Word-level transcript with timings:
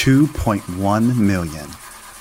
2.1 0.00 1.18
million. 1.18 1.66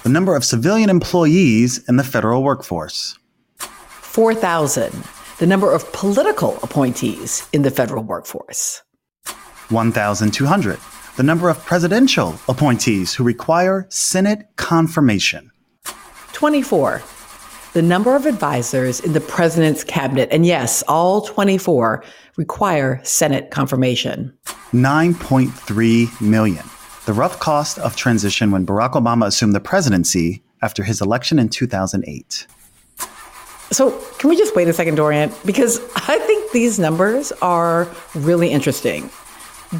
The 0.03 0.09
number 0.09 0.35
of 0.35 0.43
civilian 0.43 0.89
employees 0.89 1.77
in 1.87 1.95
the 1.95 2.03
federal 2.03 2.43
workforce. 2.43 3.17
4,000. 3.57 4.91
The 5.37 5.47
number 5.47 5.71
of 5.71 5.89
political 5.93 6.57
appointees 6.61 7.47
in 7.53 7.61
the 7.61 7.71
federal 7.71 8.03
workforce. 8.03 8.83
1,200. 9.69 10.77
The 11.15 11.23
number 11.23 11.47
of 11.47 11.57
presidential 11.63 12.37
appointees 12.49 13.13
who 13.13 13.23
require 13.23 13.87
Senate 13.87 14.49
confirmation. 14.57 15.49
24. 16.33 17.01
The 17.71 17.81
number 17.81 18.13
of 18.17 18.25
advisors 18.25 18.99
in 18.99 19.13
the 19.13 19.21
president's 19.21 19.85
cabinet. 19.85 20.27
And 20.33 20.45
yes, 20.45 20.83
all 20.89 21.21
24 21.21 22.03
require 22.35 22.99
Senate 23.05 23.51
confirmation. 23.51 24.37
9.3 24.73 26.19
million. 26.19 26.65
The 27.09 27.13
rough 27.13 27.39
cost 27.39 27.79
of 27.79 27.95
transition 27.95 28.51
when 28.51 28.67
Barack 28.67 28.91
Obama 28.91 29.25
assumed 29.25 29.55
the 29.55 29.59
presidency 29.59 30.43
after 30.61 30.83
his 30.83 31.01
election 31.01 31.39
in 31.39 31.49
2008. 31.49 32.45
So, 33.71 33.99
can 34.19 34.29
we 34.29 34.37
just 34.37 34.55
wait 34.55 34.67
a 34.67 34.73
second, 34.73 34.93
Dorian? 34.93 35.31
Because 35.43 35.79
I 35.95 36.19
think 36.19 36.51
these 36.51 36.77
numbers 36.77 37.31
are 37.41 37.87
really 38.13 38.51
interesting. 38.51 39.09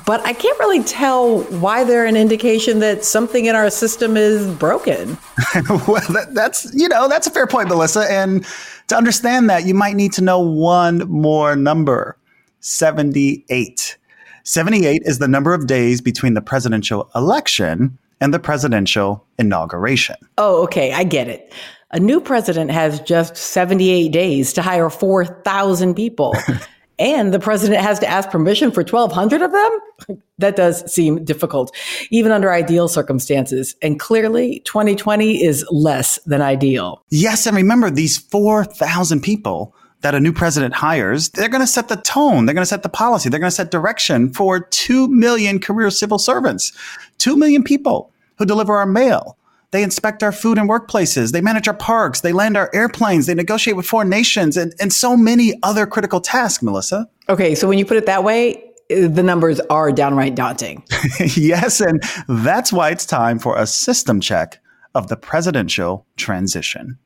But 0.08 0.26
I 0.26 0.34
can't 0.34 0.58
really 0.58 0.82
tell 0.82 1.42
why 1.60 1.84
they're 1.84 2.08
an 2.08 2.18
indication 2.18 2.80
that 2.80 3.06
something 3.06 3.46
in 3.46 3.56
our 3.56 3.70
system 3.70 4.18
is 4.18 4.52
broken. 4.56 5.10
well, 5.70 6.02
that, 6.10 6.30
that's, 6.32 6.74
you 6.74 6.88
know, 6.88 7.08
that's 7.08 7.28
a 7.28 7.30
fair 7.30 7.46
point, 7.46 7.70
Melissa. 7.70 8.12
And 8.12 8.44
to 8.88 8.98
understand 8.98 9.52
that, 9.52 9.68
you 9.68 9.76
might 9.76 9.96
need 9.96 10.14
to 10.14 10.24
know 10.24 10.40
one 10.40 11.08
more 11.08 11.56
number 11.56 12.18
78. 12.62 14.00
78 14.44 15.02
is 15.06 15.20
the 15.20 15.28
number 15.28 15.54
of 15.54 15.68
days 15.68 16.02
between 16.02 16.34
the 16.34 16.42
presidential 16.42 17.10
election 17.16 17.98
and 18.22 18.34
the 18.34 18.40
presidential 18.40 19.26
inauguration. 19.38 20.16
Oh, 20.38 20.64
okay. 20.64 20.94
I 20.94 21.04
get 21.04 21.28
it. 21.28 21.54
A 21.92 22.00
new 22.00 22.22
president 22.22 22.72
has 22.72 23.00
just 23.00 23.36
78 23.36 24.12
days 24.12 24.54
to 24.54 24.62
hire 24.62 24.90
4,000 24.90 25.96
people. 25.96 26.36
and 27.00 27.34
the 27.34 27.40
president 27.40 27.82
has 27.82 27.98
to 28.00 28.08
ask 28.08 28.30
permission 28.30 28.72
for 28.72 28.84
1,200 28.84 29.42
of 29.42 29.52
them? 29.52 30.22
that 30.38 30.56
does 30.56 30.92
seem 30.92 31.24
difficult, 31.24 31.76
even 32.12 32.32
under 32.32 32.52
ideal 32.52 32.88
circumstances. 32.88 33.76
And 33.82 34.00
clearly, 34.00 34.60
2020 34.66 35.44
is 35.44 35.66
less 35.72 36.20
than 36.26 36.42
ideal. 36.42 37.04
Yes. 37.10 37.48
And 37.48 37.56
remember, 37.56 37.90
these 37.90 38.18
4,000 38.18 39.22
people 39.22 39.74
that 40.02 40.16
a 40.16 40.20
new 40.20 40.32
president 40.32 40.74
hires, 40.74 41.30
they're 41.30 41.50
going 41.50 41.62
to 41.62 41.68
set 41.68 41.90
the 41.90 41.98
tone. 41.98 42.46
They're 42.46 42.56
going 42.56 42.64
to 42.64 42.70
set 42.70 42.84
the 42.84 42.90
policy. 42.90 43.30
They're 43.30 43.40
going 43.40 43.50
to 43.50 43.56
set 43.56 43.72
direction 43.72 44.34
for 44.34 44.62
2 44.62 45.08
million 45.10 45.60
career 45.60 45.90
civil 45.90 46.20
servants, 46.20 46.72
2 47.18 47.36
million 47.36 47.64
people 47.64 48.12
who 48.38 48.46
deliver 48.46 48.76
our 48.78 48.86
mail. 48.86 49.38
They 49.72 49.84
inspect 49.84 50.24
our 50.24 50.32
food 50.32 50.58
and 50.58 50.68
workplaces. 50.68 51.32
They 51.32 51.42
manage 51.42 51.68
our 51.68 51.76
parks. 51.76 52.22
They 52.22 52.34
land 52.34 52.58
our 52.58 52.72
airplanes. 52.74 53.28
They 53.28 53.36
negotiate 53.36 53.76
with 53.76 53.86
foreign 53.86 54.10
nations 54.10 54.58
and, 54.58 54.74
and 54.80 54.92
so 54.92 55.16
many 55.16 55.60
other 55.62 55.86
critical 55.86 56.22
tasks, 56.22 56.64
Melissa. 56.64 57.08
Okay. 57.28 57.54
So 57.54 57.68
when 57.68 57.78
you 57.78 57.86
put 57.86 57.98
it 57.98 58.08
that 58.08 58.24
way, 58.24 58.64
the 58.90 59.22
numbers 59.22 59.60
are 59.70 59.92
downright 59.92 60.34
daunting. 60.34 60.84
yes. 61.36 61.82
And 61.82 62.02
that's 62.28 62.74
why 62.74 62.90
it's 62.90 63.06
time 63.06 63.38
for 63.38 63.58
a 63.58 63.68
system 63.68 64.20
check 64.20 64.60
of 64.96 65.08
the 65.08 65.16
presidential 65.16 66.08
transition. 66.18 66.98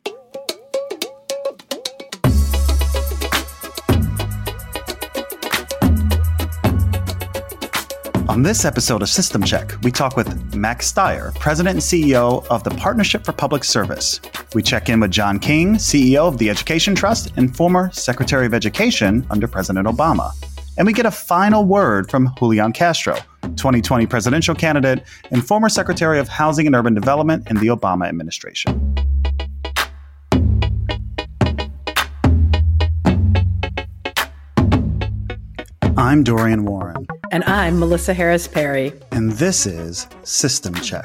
On 8.33 8.41
this 8.41 8.65
episode 8.65 9.03
of 9.03 9.09
System 9.09 9.43
Check, 9.43 9.75
we 9.83 9.91
talk 9.91 10.17
with 10.17 10.55
Max 10.55 10.87
Stier, 10.87 11.31
President 11.35 11.75
and 11.75 11.83
CEO 11.83 12.43
of 12.47 12.63
the 12.63 12.71
Partnership 12.71 13.23
for 13.23 13.31
Public 13.31 13.63
Service. 13.63 14.19
We 14.55 14.63
check 14.63 14.89
in 14.89 14.99
with 14.99 15.11
John 15.11 15.37
King, 15.37 15.75
CEO 15.75 16.27
of 16.27 16.39
the 16.39 16.49
Education 16.49 16.95
Trust 16.95 17.31
and 17.37 17.55
former 17.55 17.91
Secretary 17.91 18.47
of 18.47 18.55
Education 18.55 19.23
under 19.29 19.47
President 19.47 19.87
Obama. 19.87 20.31
And 20.79 20.87
we 20.87 20.93
get 20.93 21.05
a 21.05 21.11
final 21.11 21.63
word 21.63 22.09
from 22.09 22.33
Julian 22.39 22.73
Castro, 22.73 23.17
2020 23.43 24.07
presidential 24.07 24.55
candidate 24.55 25.03
and 25.29 25.45
former 25.45 25.69
Secretary 25.69 26.17
of 26.17 26.27
Housing 26.27 26.65
and 26.65 26.75
Urban 26.75 26.95
Development 26.95 27.47
in 27.51 27.57
the 27.57 27.67
Obama 27.67 28.07
administration. 28.07 28.95
I'm 35.95 36.23
Dorian 36.23 36.65
Warren. 36.65 37.05
And 37.33 37.43
I'm 37.45 37.79
Melissa 37.79 38.13
Harris 38.13 38.47
Perry. 38.47 38.93
And 39.11 39.31
this 39.31 39.65
is 39.65 40.05
System 40.21 40.75
Check. 40.75 41.03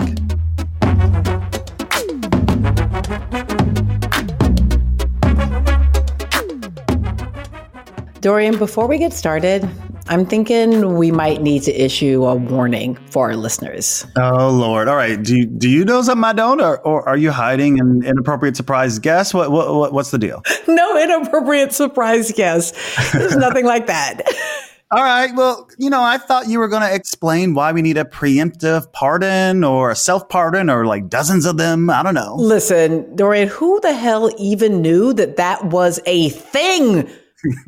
Dorian, 8.21 8.59
before 8.59 8.87
we 8.87 8.99
get 8.99 9.15
started, 9.15 9.67
I'm 10.09 10.27
thinking 10.27 10.97
we 10.97 11.11
might 11.11 11.41
need 11.41 11.63
to 11.63 11.73
issue 11.73 12.27
a 12.27 12.35
warning 12.35 12.97
for 13.11 13.31
our 13.31 13.37
listeners. 13.37 14.07
Oh 14.19 14.51
Lord! 14.51 14.87
All 14.87 14.97
right, 14.97 15.23
do 15.23 15.35
you, 15.35 15.47
do 15.47 15.71
you 15.71 15.87
know 15.87 16.03
something 16.03 16.25
I 16.25 16.35
don't, 16.35 16.61
or, 16.61 16.79
or 16.81 17.09
are 17.09 17.17
you 17.17 17.31
hiding 17.31 17.81
an 17.81 18.05
inappropriate 18.05 18.55
surprise 18.55 18.99
guest? 18.99 19.33
What, 19.33 19.51
what 19.51 19.95
what's 19.95 20.11
the 20.11 20.19
deal? 20.19 20.43
No 20.69 21.03
inappropriate 21.03 21.73
surprise 21.73 22.33
guest. 22.33 22.75
There's 23.15 23.37
nothing 23.37 23.65
like 23.65 23.87
that. 23.87 24.21
All 24.91 25.03
right. 25.03 25.35
Well, 25.35 25.69
you 25.77 25.91
know, 25.91 26.03
I 26.03 26.17
thought 26.17 26.49
you 26.49 26.59
were 26.59 26.69
going 26.69 26.81
to 26.81 26.95
explain 26.95 27.53
why 27.53 27.73
we 27.73 27.83
need 27.83 27.99
a 27.99 28.07
preemptive 28.07 28.91
pardon 28.93 29.63
or 29.63 29.91
a 29.91 29.97
self 29.97 30.31
pardon 30.31 30.71
or 30.71 30.87
like 30.87 31.11
dozens 31.11 31.45
of 31.45 31.59
them. 31.59 31.91
I 31.91 32.03
don't 32.03 32.15
know. 32.15 32.37
Listen, 32.37 33.15
Dorian, 33.15 33.49
who 33.49 33.81
the 33.81 33.93
hell 33.93 34.31
even 34.39 34.81
knew 34.81 35.13
that 35.13 35.37
that 35.37 35.63
was 35.65 36.01
a 36.07 36.31
thing? 36.31 37.07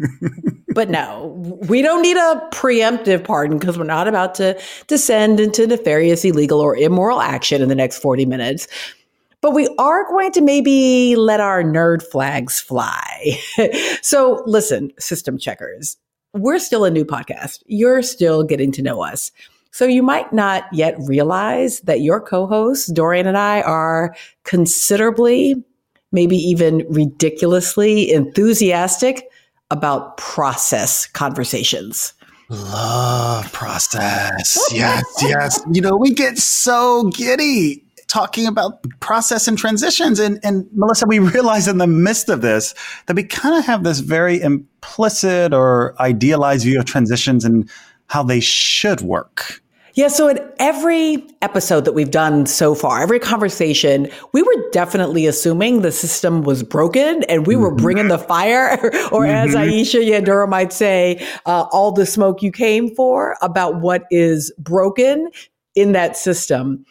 but 0.74 0.88
no, 0.88 1.34
we 1.68 1.82
don't 1.82 2.00
need 2.00 2.16
a 2.16 2.48
preemptive 2.52 3.22
pardon 3.22 3.58
because 3.58 3.76
we're 3.76 3.84
not 3.84 4.08
about 4.08 4.34
to 4.36 4.58
descend 4.86 5.40
into 5.40 5.66
nefarious, 5.66 6.24
illegal, 6.24 6.58
or 6.58 6.74
immoral 6.74 7.20
action 7.20 7.60
in 7.60 7.68
the 7.68 7.74
next 7.74 7.98
40 7.98 8.24
minutes. 8.24 8.66
But 9.42 9.50
we 9.50 9.68
are 9.78 10.08
going 10.08 10.32
to 10.32 10.40
maybe 10.40 11.16
let 11.16 11.40
our 11.40 11.62
nerd 11.62 12.02
flags 12.02 12.60
fly. 12.60 13.38
so 14.02 14.42
listen, 14.46 14.90
system 14.98 15.36
checkers 15.36 15.98
we're 16.34 16.58
still 16.58 16.84
a 16.84 16.90
new 16.90 17.04
podcast. 17.04 17.62
You're 17.66 18.02
still 18.02 18.44
getting 18.44 18.72
to 18.72 18.82
know 18.82 19.02
us. 19.02 19.32
So 19.72 19.84
you 19.84 20.02
might 20.02 20.32
not 20.32 20.64
yet 20.72 20.96
realize 21.06 21.80
that 21.80 22.00
your 22.00 22.20
co-hosts, 22.20 22.90
Dorian 22.92 23.26
and 23.26 23.38
I, 23.38 23.62
are 23.62 24.14
considerably, 24.44 25.62
maybe 26.12 26.36
even 26.36 26.84
ridiculously 26.88 28.10
enthusiastic 28.10 29.28
about 29.70 30.16
process 30.16 31.06
conversations. 31.06 32.14
Love 32.48 33.52
process. 33.52 34.58
yes, 34.72 35.04
yes. 35.22 35.60
You 35.72 35.80
know, 35.80 35.96
we 35.96 36.12
get 36.12 36.36
so 36.36 37.04
giddy 37.10 37.84
talking 38.08 38.48
about 38.48 38.84
process 38.98 39.46
and 39.46 39.56
transitions. 39.56 40.18
And, 40.18 40.40
and 40.42 40.66
Melissa, 40.72 41.06
we 41.06 41.20
realize 41.20 41.68
in 41.68 41.78
the 41.78 41.86
midst 41.86 42.28
of 42.28 42.40
this 42.40 42.74
that 43.06 43.14
we 43.14 43.22
kind 43.22 43.56
of 43.56 43.64
have 43.66 43.84
this 43.84 44.00
very 44.00 44.40
implicit 44.80 45.52
or 45.52 45.94
idealized 46.00 46.64
view 46.64 46.78
of 46.78 46.86
transitions 46.86 47.44
and 47.44 47.68
how 48.06 48.22
they 48.22 48.40
should 48.40 49.02
work. 49.02 49.62
Yeah, 49.94 50.08
so 50.08 50.28
in 50.28 50.38
every 50.58 51.26
episode 51.42 51.84
that 51.84 51.92
we've 51.92 52.10
done 52.10 52.46
so 52.46 52.74
far, 52.74 53.02
every 53.02 53.18
conversation, 53.18 54.08
we 54.32 54.40
were 54.40 54.70
definitely 54.72 55.26
assuming 55.26 55.82
the 55.82 55.92
system 55.92 56.42
was 56.42 56.62
broken 56.62 57.24
and 57.24 57.46
we 57.46 57.56
were 57.56 57.70
mm-hmm. 57.70 57.82
bringing 57.82 58.08
the 58.08 58.18
fire, 58.18 58.78
or 59.12 59.24
mm-hmm. 59.24 59.48
as 59.48 59.54
Aisha 59.54 60.00
Yandura 60.02 60.48
might 60.48 60.72
say, 60.72 61.26
uh, 61.44 61.66
all 61.72 61.92
the 61.92 62.06
smoke 62.06 62.40
you 62.40 62.52
came 62.52 62.94
for 62.94 63.36
about 63.42 63.80
what 63.80 64.04
is 64.10 64.52
broken 64.58 65.28
in 65.74 65.92
that 65.92 66.16
system. 66.16 66.84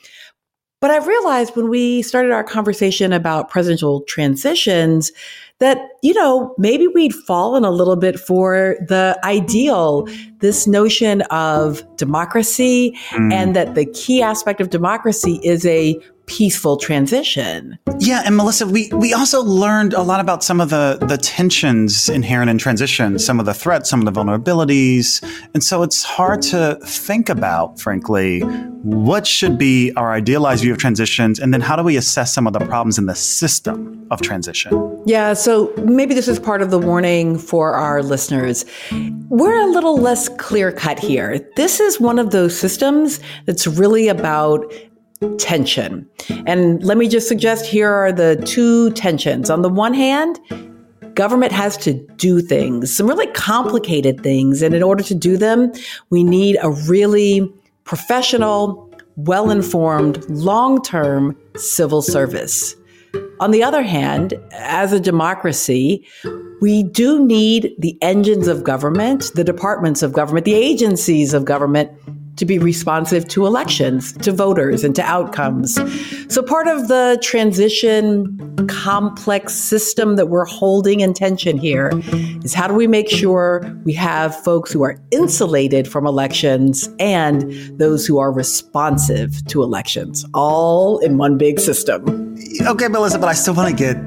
But 0.82 0.92
I've 0.92 1.08
realized 1.08 1.56
when 1.56 1.70
we 1.70 2.02
started 2.02 2.32
our 2.32 2.44
conversation 2.44 3.12
about 3.12 3.50
presidential 3.50 4.02
transitions 4.02 5.12
that, 5.60 5.90
you 6.02 6.14
know, 6.14 6.54
maybe 6.58 6.88
we'd 6.88 7.14
fallen 7.14 7.64
a 7.64 7.72
little 7.72 7.96
bit 7.96 8.20
for 8.20 8.76
the 8.88 9.20
ideal, 9.24 10.08
this 10.40 10.68
notion 10.68 11.22
of 11.24 11.84
democracy, 11.98 12.98
mm. 13.10 13.34
and 13.34 13.56
that 13.56 13.76
the 13.76 13.86
key 13.86 14.22
aspect 14.22 14.62
of 14.62 14.70
democracy 14.70 15.40
is 15.44 15.66
a 15.66 16.00
peaceful 16.30 16.78
transition. 16.78 17.78
Yeah, 17.98 18.22
and 18.24 18.38
Melissa, 18.38 18.68
we 18.68 18.90
we 18.94 19.14
also 19.14 19.42
learned 19.42 19.94
a 19.94 20.04
lot 20.04 20.20
about 20.20 20.44
some 20.44 20.62
of 20.62 20.70
the 20.70 21.00
the 21.02 21.18
tensions 21.18 22.08
inherent 22.08 22.50
in 22.50 22.58
transition, 22.58 23.20
some 23.20 23.40
of 23.40 23.46
the 23.46 23.54
threats, 23.54 23.90
some 23.90 24.00
of 24.00 24.14
the 24.14 24.18
vulnerabilities, 24.18 25.22
and 25.54 25.64
so 25.64 25.82
it's 25.82 26.04
hard 26.04 26.42
to 26.44 26.78
think 26.84 27.30
about, 27.30 27.80
frankly, 27.80 28.42
what 28.84 29.28
should 29.28 29.58
be 29.58 29.92
our 29.98 30.14
idealized 30.14 30.62
view 30.62 30.72
of 30.72 30.78
transitions, 30.78 31.40
and 31.40 31.54
then 31.54 31.62
how 31.62 31.76
do 31.76 31.84
we 31.84 31.98
assess 31.98 32.32
some 32.34 32.48
of 32.48 32.54
the 32.54 32.60
problems 32.60 32.98
in 32.98 33.08
the 33.08 33.16
system 33.16 34.08
of 34.12 34.22
transition? 34.22 34.72
Yeah, 35.06 35.34
so 35.34 35.74
maybe 35.96 36.14
this 36.14 36.28
is 36.28 36.40
part 36.40 36.62
of 36.62 36.72
the 36.72 36.80
warning 36.80 37.38
for 37.38 37.74
our 37.74 38.02
listeners. 38.04 38.66
We're 39.30 39.60
a 39.60 39.68
little 39.68 39.98
less 39.98 40.30
clear 40.30 40.72
cut 40.72 41.00
here. 41.00 41.40
This 41.56 41.80
is 41.80 42.00
one 42.00 42.20
of 42.20 42.32
those 42.32 42.58
systems 42.58 43.20
that's 43.46 43.68
really 43.68 44.08
about 44.08 44.72
tension. 45.38 46.08
And 46.46 46.84
let 46.84 46.98
me 46.98 47.08
just 47.08 47.28
suggest 47.28 47.66
here 47.66 47.90
are 47.92 48.12
the 48.12 48.42
two 48.46 48.92
tensions. 48.92 49.50
On 49.50 49.62
the 49.62 49.70
one 49.70 49.94
hand, 49.94 50.40
government 51.14 51.52
has 51.52 51.76
to 51.78 51.94
do 52.16 52.40
things, 52.40 52.96
some 52.96 53.08
really 53.08 53.28
complicated 53.28 54.22
things. 54.24 54.62
And 54.62 54.74
in 54.74 54.82
order 54.82 55.04
to 55.04 55.16
do 55.16 55.36
them, 55.36 55.72
we 56.10 56.24
need 56.24 56.58
a 56.62 56.70
really 56.70 57.52
professional, 57.84 58.90
well 59.18 59.52
informed, 59.52 60.24
long 60.30 60.82
term 60.82 61.38
civil 61.58 62.02
service. 62.02 62.76
On 63.40 63.52
the 63.52 63.64
other 63.64 63.84
hand, 63.84 64.34
as 64.52 64.92
a 64.92 65.00
democracy, 65.00 66.06
we 66.60 66.84
do 66.84 67.26
need 67.26 67.74
the 67.80 67.98
engines 68.02 68.50
of 68.50 68.66
government, 68.66 69.32
the 69.34 69.46
departments 69.46 70.04
of 70.04 70.12
government, 70.12 70.46
the 70.46 70.56
agencies 70.56 71.34
of 71.34 71.46
government 71.46 71.90
to 72.36 72.46
be 72.46 72.60
responsive 72.60 73.28
to 73.30 73.46
elections, 73.46 74.14
to 74.14 74.32
voters, 74.32 74.84
and 74.84 74.96
to 74.96 75.02
outcomes. 75.04 75.80
So, 76.34 76.42
part 76.42 76.68
of 76.68 76.90
the 76.90 77.18
transition 77.22 78.38
complex 78.68 79.56
system 79.56 80.16
that 80.18 80.28
we're 80.28 80.46
holding 80.46 81.00
in 81.00 81.14
tension 81.14 81.58
here 81.58 81.92
is 82.44 82.54
how 82.54 82.68
do 82.68 82.74
we 82.74 82.88
make 82.88 83.10
sure 83.10 83.62
we 83.84 83.94
have 83.94 84.36
folks 84.44 84.72
who 84.72 84.84
are 84.84 85.02
insulated 85.12 85.88
from 85.88 86.06
elections 86.06 86.90
and 87.00 87.52
those 87.78 88.06
who 88.06 88.20
are 88.20 88.32
responsive 88.32 89.46
to 89.48 89.64
elections, 89.64 90.26
all 90.34 90.98
in 91.00 91.18
one 91.18 91.38
big 91.38 91.60
system? 91.60 92.29
Okay, 92.68 92.88
Melissa, 92.88 93.20
but 93.20 93.30
I 93.30 93.34
still 93.34 93.54
want 93.54 93.70
to 93.70 93.76
get 93.76 93.98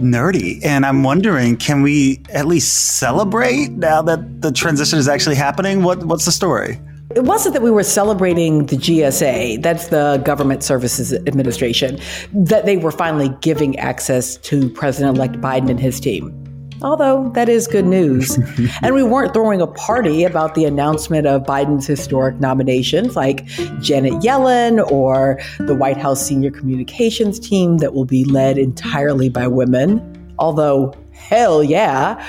nerdy. 0.00 0.64
And 0.64 0.84
I'm 0.84 1.02
wondering, 1.02 1.56
can 1.56 1.82
we 1.82 2.22
at 2.30 2.46
least 2.46 2.98
celebrate 2.98 3.70
now 3.70 4.02
that 4.02 4.42
the 4.42 4.52
transition 4.52 4.98
is 4.98 5.08
actually 5.08 5.36
happening? 5.36 5.82
What, 5.82 6.04
what's 6.04 6.24
the 6.24 6.32
story? 6.32 6.78
it 7.14 7.24
wasn't 7.24 7.54
that 7.54 7.62
we 7.62 7.70
were 7.70 7.82
celebrating 7.82 8.66
the 8.66 8.76
GSA, 8.76 9.62
that's 9.62 9.88
the 9.88 10.20
Government 10.24 10.62
Services 10.62 11.12
Administration, 11.12 11.98
that 12.32 12.66
they 12.66 12.76
were 12.76 12.90
finally 12.90 13.30
giving 13.40 13.78
access 13.78 14.36
to 14.38 14.68
President 14.70 15.16
elect 15.16 15.40
Biden 15.40 15.70
and 15.70 15.80
his 15.80 16.00
team. 16.00 16.45
Although 16.86 17.30
that 17.30 17.48
is 17.48 17.66
good 17.66 17.84
news. 17.84 18.38
and 18.82 18.94
we 18.94 19.02
weren't 19.02 19.34
throwing 19.34 19.60
a 19.60 19.66
party 19.66 20.22
about 20.22 20.54
the 20.54 20.64
announcement 20.64 21.26
of 21.26 21.42
Biden's 21.42 21.84
historic 21.84 22.38
nominations 22.38 23.16
like 23.16 23.44
Janet 23.80 24.12
Yellen 24.22 24.88
or 24.88 25.40
the 25.58 25.74
White 25.74 25.96
House 25.96 26.24
senior 26.24 26.52
communications 26.52 27.40
team 27.40 27.78
that 27.78 27.92
will 27.92 28.04
be 28.04 28.22
led 28.22 28.56
entirely 28.56 29.28
by 29.28 29.48
women. 29.48 30.00
Although, 30.38 30.94
hell 31.10 31.60
yeah, 31.64 32.24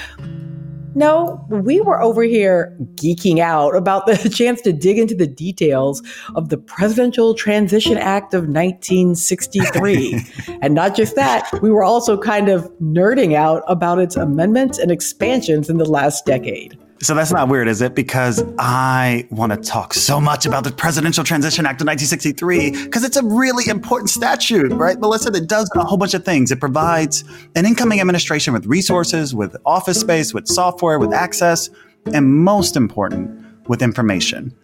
no, 0.97 1.45
we 1.49 1.79
were 1.79 2.01
over 2.01 2.23
here 2.23 2.75
geeking 2.95 3.37
out 3.39 3.75
about 3.75 4.07
the 4.07 4.17
chance 4.33 4.61
to 4.61 4.73
dig 4.73 4.97
into 4.97 5.13
the 5.13 5.27
details 5.27 6.01
of 6.35 6.49
the 6.49 6.57
Presidential 6.57 7.35
Transition 7.35 7.97
Act 7.97 8.33
of 8.33 8.47
1963. 8.47 10.25
and 10.61 10.73
not 10.73 10.95
just 10.95 11.15
that, 11.15 11.47
we 11.61 11.69
were 11.69 11.83
also 11.83 12.17
kind 12.17 12.49
of 12.49 12.63
nerding 12.81 13.35
out 13.35 13.61
about 13.67 13.99
its 13.99 14.15
amendments 14.15 14.79
and 14.79 14.89
expansions 14.89 15.69
in 15.69 15.77
the 15.77 15.85
last 15.85 16.25
decade. 16.25 16.75
So 16.99 17.13
that's 17.13 17.31
not 17.31 17.47
weird, 17.47 17.67
is 17.67 17.81
it? 17.81 17.93
Because 17.93 18.43
I 18.57 19.27
want 19.29 19.51
to 19.51 19.57
talk 19.57 19.93
so 19.93 20.19
much 20.19 20.45
about 20.47 20.63
the 20.63 20.71
Presidential 20.71 21.23
Transition 21.23 21.65
Act 21.65 21.79
of 21.81 21.87
1963 21.87 22.85
because 22.85 23.03
it's 23.03 23.17
a 23.17 23.23
really 23.23 23.67
important 23.69 24.09
statute, 24.09 24.71
right, 24.73 24.99
Melissa? 24.99 25.29
That 25.29 25.47
does 25.47 25.69
a 25.75 25.83
whole 25.83 25.97
bunch 25.97 26.15
of 26.15 26.25
things. 26.25 26.51
It 26.51 26.59
provides 26.59 27.23
an 27.55 27.65
incoming 27.65 28.01
administration 28.01 28.51
with 28.51 28.65
resources, 28.65 29.35
with 29.35 29.55
office 29.65 29.99
space, 29.99 30.33
with 30.33 30.47
software, 30.47 30.97
with 30.97 31.13
access, 31.13 31.69
and 32.13 32.33
most 32.33 32.75
important, 32.75 33.45
with 33.67 33.83
information. 33.83 34.55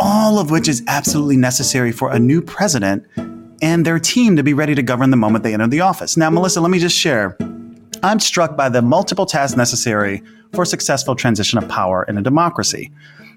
All 0.00 0.38
of 0.38 0.50
which 0.50 0.68
is 0.68 0.82
absolutely 0.88 1.36
necessary 1.36 1.92
for 1.92 2.10
a 2.10 2.18
new 2.18 2.42
president 2.42 3.06
and 3.62 3.84
their 3.84 3.98
team 3.98 4.36
to 4.36 4.42
be 4.42 4.54
ready 4.54 4.74
to 4.74 4.82
govern 4.82 5.10
the 5.10 5.16
moment 5.16 5.44
they 5.44 5.54
enter 5.54 5.68
the 5.68 5.80
office. 5.80 6.16
Now, 6.16 6.30
Melissa, 6.30 6.60
let 6.60 6.70
me 6.70 6.78
just 6.78 6.96
share. 6.96 7.36
I'm 8.02 8.20
struck 8.20 8.56
by 8.56 8.68
the 8.68 8.82
multiple 8.82 9.26
tasks 9.26 9.56
necessary 9.56 10.22
for 10.52 10.64
successful 10.64 11.14
transition 11.14 11.58
of 11.58 11.68
power 11.68 12.04
in 12.04 12.16
a 12.16 12.22
democracy. 12.22 12.92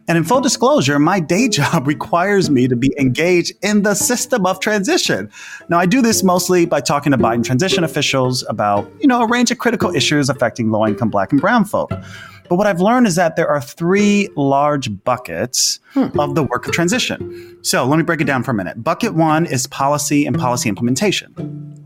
And 0.08 0.18
in 0.18 0.24
full 0.24 0.42
disclosure, 0.42 1.00
my 1.00 1.20
day 1.20 1.48
job 1.60 1.88
requires 1.88 2.50
me 2.50 2.68
to 2.68 2.76
be 2.76 2.94
engaged 3.00 3.54
in 3.62 3.84
the 3.84 3.96
system 3.96 4.46
of 4.46 4.60
transition. 4.60 5.30
Now, 5.70 5.80
I 5.80 5.86
do 5.86 6.02
this 6.02 6.24
mostly 6.24 6.66
by 6.66 6.82
talking 6.82 7.12
to 7.12 7.18
Biden 7.18 7.44
transition 7.44 7.84
officials 7.84 8.44
about, 8.50 8.92
you 9.00 9.08
know, 9.08 9.22
a 9.22 9.28
range 9.28 9.52
of 9.52 9.58
critical 9.58 9.94
issues 9.96 10.30
affecting 10.30 10.72
low 10.72 10.86
income 10.88 11.10
black 11.10 11.32
and 11.32 11.40
brown 11.40 11.66
folk. 11.66 11.92
But 12.52 12.58
what 12.58 12.68
I've 12.68 12.82
learned 12.82 13.08
is 13.08 13.16
that 13.16 13.38
there 13.38 13.48
are 13.48 13.62
three 13.62 14.28
large 14.36 14.90
buckets 15.06 15.80
hmm. 15.94 16.20
of 16.20 16.36
the 16.36 16.44
work 16.44 16.68
of 16.68 16.74
transition. 16.74 17.58
So 17.62 17.86
let 17.86 17.96
me 17.96 18.04
break 18.04 18.20
it 18.20 18.26
down 18.26 18.44
for 18.44 18.52
a 18.52 18.54
minute. 18.54 18.84
Bucket 18.84 19.14
one 19.14 19.46
is 19.46 19.68
policy 19.68 20.26
and 20.26 20.38
policy 20.38 20.68
implementation. 20.68 21.34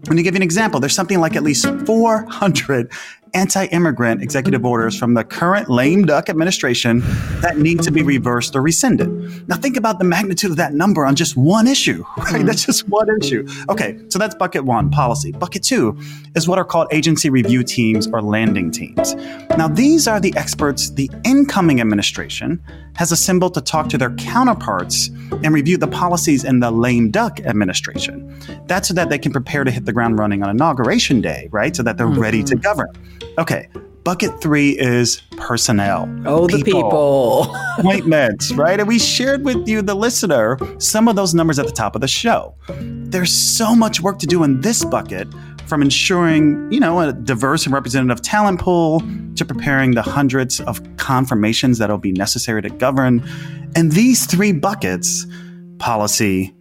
Let 0.07 0.15
me 0.15 0.23
give 0.23 0.33
you 0.33 0.37
an 0.37 0.41
example. 0.41 0.79
There's 0.79 0.95
something 0.95 1.19
like 1.19 1.35
at 1.35 1.43
least 1.43 1.67
400 1.85 2.91
anti 3.35 3.65
immigrant 3.65 4.23
executive 4.23 4.65
orders 4.65 4.97
from 4.97 5.13
the 5.13 5.23
current 5.23 5.69
lame 5.69 6.05
duck 6.05 6.29
administration 6.29 7.01
that 7.41 7.57
need 7.57 7.81
to 7.83 7.91
be 7.91 8.01
reversed 8.01 8.55
or 8.55 8.61
rescinded. 8.61 9.47
Now, 9.47 9.57
think 9.57 9.77
about 9.77 9.99
the 9.99 10.05
magnitude 10.05 10.51
of 10.51 10.57
that 10.57 10.73
number 10.73 11.05
on 11.05 11.15
just 11.15 11.37
one 11.37 11.67
issue, 11.67 12.03
right? 12.17 12.45
That's 12.45 12.65
just 12.65 12.87
one 12.89 13.07
issue. 13.21 13.47
Okay, 13.69 13.99
so 14.09 14.17
that's 14.17 14.33
bucket 14.35 14.65
one, 14.65 14.89
policy. 14.89 15.31
Bucket 15.33 15.61
two 15.63 15.99
is 16.35 16.47
what 16.47 16.57
are 16.57 16.65
called 16.65 16.87
agency 16.91 17.29
review 17.29 17.63
teams 17.63 18.07
or 18.07 18.21
landing 18.21 18.71
teams. 18.71 19.13
Now, 19.57 19.67
these 19.67 20.07
are 20.07 20.19
the 20.19 20.33
experts 20.35 20.89
the 20.91 21.11
incoming 21.23 21.81
administration 21.81 22.63
has 22.95 23.11
assembled 23.11 23.53
to 23.53 23.61
talk 23.61 23.89
to 23.89 23.97
their 23.97 24.11
counterparts 24.15 25.09
and 25.43 25.53
review 25.53 25.77
the 25.77 25.87
policies 25.87 26.43
in 26.43 26.59
the 26.59 26.71
lame 26.71 27.11
duck 27.11 27.39
administration. 27.41 28.33
That's 28.67 28.87
so 28.87 28.93
that 28.93 29.09
they 29.09 29.17
can 29.17 29.31
prepare 29.31 29.63
to 29.63 29.71
hit 29.71 29.85
the 29.85 29.93
ground 29.93 30.17
running 30.17 30.43
on 30.43 30.49
inauguration 30.49 31.21
day, 31.21 31.49
right? 31.51 31.75
So 31.75 31.83
that 31.83 31.97
they're 31.97 32.07
mm-hmm. 32.07 32.19
ready 32.19 32.43
to 32.43 32.55
mm-hmm. 32.55 32.61
govern. 32.61 32.87
Okay, 33.37 33.67
bucket 34.05 34.39
three 34.39 34.69
is 34.79 35.21
personnel. 35.35 36.03
Oh, 36.25 36.47
people, 36.47 36.47
the 36.47 36.63
people. 36.63 37.55
appointments, 37.77 38.53
right? 38.53 38.79
And 38.79 38.87
we 38.87 38.99
shared 38.99 39.43
with 39.43 39.67
you, 39.67 39.81
the 39.81 39.95
listener, 39.95 40.57
some 40.79 41.07
of 41.07 41.15
those 41.17 41.33
numbers 41.33 41.59
at 41.59 41.65
the 41.65 41.73
top 41.73 41.95
of 41.95 42.01
the 42.01 42.07
show. 42.07 42.55
There's 42.79 43.33
so 43.33 43.75
much 43.75 43.99
work 44.01 44.19
to 44.19 44.27
do 44.27 44.43
in 44.43 44.61
this 44.61 44.85
bucket 44.85 45.27
from 45.67 45.81
ensuring, 45.81 46.71
you 46.71 46.79
know, 46.79 46.99
a 47.01 47.11
diverse 47.11 47.65
and 47.65 47.73
representative 47.73 48.21
talent 48.21 48.61
pool 48.61 49.01
to 49.35 49.43
preparing 49.43 49.91
the 49.91 50.01
hundreds 50.01 50.61
of 50.61 50.81
confirmations 50.97 51.79
that'll 51.79 51.97
be 51.97 52.11
necessary 52.11 52.61
to 52.61 52.69
govern. 52.69 53.27
And 53.75 53.91
these 53.91 54.27
three 54.27 54.53
buckets, 54.53 55.25
policy, 55.79 56.55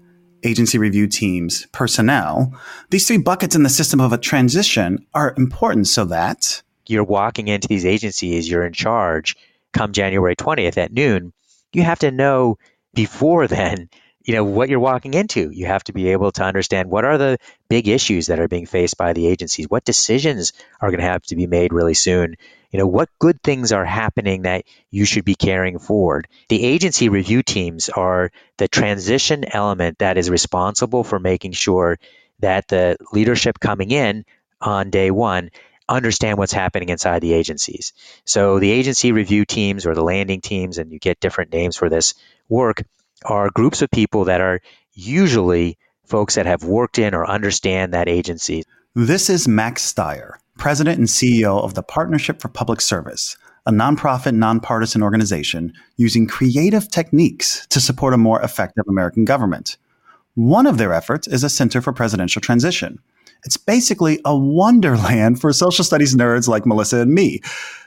agency 0.45 0.79
review 0.79 1.07
teams, 1.07 1.67
personnel, 1.73 2.53
these 2.91 3.07
three 3.07 3.19
buckets 3.19 3.55
in 3.55 3.63
the 3.63 3.69
system 3.69 4.01
of 4.01 4.13
a 4.13 4.19
transition 4.19 5.07
are 5.15 5.35
important 5.37 5.87
so 5.87 6.05
that 6.07 6.63
you're 6.89 7.05
walking 7.05 7.49
into 7.49 7.69
these 7.69 7.87
agencies, 7.87 8.49
you're 8.49 8.67
in 8.67 8.73
charge 8.73 9.37
come 9.73 9.93
January 9.93 10.37
20th 10.37 10.79
at 10.79 10.93
noon. 10.93 11.33
You 11.73 11.83
have 11.83 11.99
to 12.01 12.11
know 12.11 12.59
before 12.95 13.47
then, 13.49 13.89
you 14.25 14.35
know, 14.35 14.45
what 14.45 14.69
you're 14.69 14.81
walking 14.81 15.15
into. 15.15 15.51
You 15.51 15.67
have 15.67 15.85
to 15.85 15.93
be 15.93 16.11
able 16.11 16.33
to 16.33 16.45
understand 16.45 16.91
what 16.91 17.05
are 17.05 17.19
the 17.19 17.39
big 17.69 17.89
issues 17.89 18.29
that 18.29 18.39
are 18.39 18.49
being 18.49 18.67
faced 18.67 18.97
by 18.97 19.13
the 19.13 19.27
agencies, 19.27 19.69
what 19.69 19.85
decisions 19.85 20.53
are 20.81 20.91
going 20.91 21.01
to 21.01 21.07
have 21.07 21.23
to 21.25 21.37
be 21.37 21.47
made 21.47 21.73
really 21.73 21.95
soon 21.95 22.37
you 22.75 22.81
know 22.81 22.89
what 22.89 23.09
good 23.21 23.41
things 23.41 23.71
are 23.71 23.85
happening 23.85 24.43
that 24.43 24.65
you 24.91 25.05
should 25.05 25.25
be 25.25 25.37
carrying 25.37 25.79
forward 25.79 26.27
the 26.49 26.65
agency 26.65 27.09
review 27.09 27.41
teams 27.41 27.89
are 27.89 28.33
the 28.59 28.67
transition 28.67 29.45
element 29.55 29.99
that 29.99 30.19
is 30.19 30.29
responsible 30.29 31.05
for 31.05 31.21
making 31.21 31.53
sure 31.53 32.01
that 32.41 32.67
the 32.67 32.97
leadership 33.13 33.61
coming 33.61 33.93
in 33.93 34.25
on 34.61 34.91
day 34.91 35.13
one 35.13 35.51
understand 35.89 36.39
what's 36.39 36.53
happening 36.53 36.89
inside 36.89 37.21
the 37.21 37.33
agencies 37.33 37.93
so 38.25 38.59
the 38.59 38.71
agency 38.71 39.13
review 39.13 39.45
teams 39.45 39.87
or 39.87 39.95
the 39.95 40.03
landing 40.03 40.41
teams 40.41 40.79
and 40.79 40.93
you 40.93 40.99
get 40.99 41.21
different 41.21 41.53
names 41.53 41.77
for 41.77 41.89
this 41.89 42.15
work 42.49 42.83
are 43.25 43.51
groups 43.51 43.83
of 43.83 43.91
people 43.91 44.25
that 44.25 44.41
are 44.41 44.61
usually 44.93 45.77
folks 46.07 46.35
that 46.35 46.47
have 46.47 46.65
worked 46.65 46.99
in 46.99 47.15
or 47.15 47.29
understand 47.29 47.93
that 47.93 48.09
agency 48.09 48.63
this 48.95 49.29
is 49.29 49.47
max 49.47 49.83
stier 49.83 50.39
president 50.57 50.99
and 50.99 51.09
CEO 51.09 51.63
of 51.63 51.75
the 51.75 51.83
Partnership 51.83 52.41
for 52.41 52.49
Public 52.49 52.81
Service, 52.81 53.37
a 53.67 53.73
nonprofit, 53.73 54.35
nonpartisan 54.35 55.03
organization 55.03 55.73
using 55.97 56.27
creative 56.27 56.91
techniques 56.91 57.67
to 57.69 57.81
support 57.81 58.15
a 58.15 58.19
more 58.19 58.41
effective 58.43 58.85
American 58.89 59.25
government. 59.25 59.77
One 60.35 60.67
of 60.67 60.79
their 60.79 60.93
efforts 60.93 61.29
is 61.29 61.45
a 61.45 61.49
Center 61.49 61.81
for 61.81 61.93
Presidential 61.93 62.41
Transition. 62.41 62.99
It's 63.45 63.57
basically 63.57 64.21
a 64.25 64.37
wonderland 64.37 65.41
for 65.41 65.53
social 65.53 65.85
studies 65.85 66.17
nerds 66.17 66.49
like 66.49 66.67
Melissa 66.67 67.01
and 67.01 67.13
me. 67.13 67.41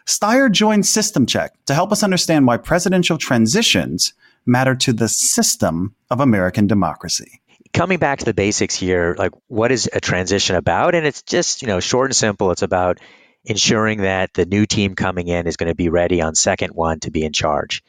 Stier 0.06 0.50
joined 0.50 0.86
System 0.86 1.26
Check 1.26 1.54
to 1.66 1.74
help 1.74 1.92
us 1.92 2.04
understand 2.04 2.48
why 2.48 2.58
presidential 2.58 3.18
transitions 3.18 4.14
matter 4.46 4.76
to 4.76 4.94
the 4.94 5.10
system 5.10 5.96
of 6.10 6.20
American 6.20 6.68
democracy 6.68 7.42
coming 7.74 8.00
back 8.00 8.20
to 8.20 8.26
the 8.26 8.34
basics 8.34 8.76
here, 8.76 9.16
like 9.18 9.32
what 9.48 9.72
is 9.72 9.90
a 9.92 10.00
transition 10.00 10.56
about? 10.56 10.96
And 10.96 11.06
it's 11.06 11.22
just, 11.22 11.62
you 11.62 11.68
know, 11.68 11.80
short 11.80 12.10
and 12.10 12.16
simple. 12.16 12.52
It's 12.52 12.62
about 12.62 13.00
ensuring 13.46 14.02
that 14.02 14.34
the 14.34 14.46
new 14.46 14.66
team 14.66 14.96
coming 14.96 15.28
in 15.28 15.48
is 15.48 15.58
going 15.58 15.70
to 15.70 15.76
be 15.76 15.90
ready 15.90 16.22
on 16.22 16.36
second 16.36 16.72
one 16.72 17.00
to 17.02 17.12
be 17.12 17.24
in 17.24 17.34
charge. 17.34 17.84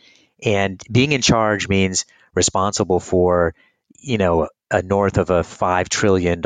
And 0.45 0.83
being 0.91 1.13
in 1.13 1.23
charge 1.23 1.69
means 1.69 2.05
responsible 2.35 3.01
for, 3.01 3.55
you 3.99 4.19
know, 4.19 4.49
a 4.71 4.83
north 4.83 5.19
of 5.19 5.31
a 5.31 5.41
$5 5.41 5.89
trillion 5.89 6.41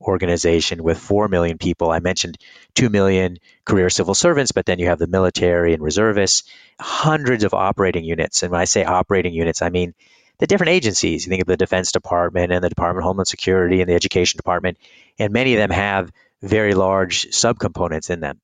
organization 0.00 0.82
with 0.82 0.98
4 0.98 1.28
million 1.28 1.58
people. 1.58 1.90
I 1.90 2.00
mentioned 2.00 2.38
2 2.74 2.90
million 2.90 3.38
career 3.64 3.90
civil 3.90 4.14
servants, 4.14 4.52
but 4.52 4.66
then 4.66 4.78
you 4.78 4.86
have 4.86 4.98
the 4.98 5.06
military 5.06 5.72
and 5.74 5.82
reservists, 5.82 6.44
hundreds 6.80 7.44
of 7.44 7.54
operating 7.54 8.04
units. 8.04 8.42
And 8.42 8.52
when 8.52 8.60
I 8.60 8.64
say 8.64 8.84
operating 8.84 9.32
units, 9.32 9.62
I 9.62 9.70
mean 9.70 9.94
the 10.38 10.46
different 10.46 10.70
agencies. 10.70 11.24
You 11.24 11.30
think 11.30 11.42
of 11.42 11.46
the 11.46 11.56
Defense 11.56 11.92
Department 11.92 12.52
and 12.52 12.62
the 12.62 12.68
Department 12.68 13.04
of 13.04 13.08
Homeland 13.08 13.28
Security 13.28 13.80
and 13.80 13.88
the 13.88 13.94
Education 13.94 14.36
Department, 14.36 14.78
and 15.18 15.32
many 15.32 15.54
of 15.54 15.58
them 15.58 15.70
have 15.70 16.10
very 16.42 16.74
large 16.74 17.30
subcomponents 17.30 18.10
in 18.10 18.20
them. 18.20 18.40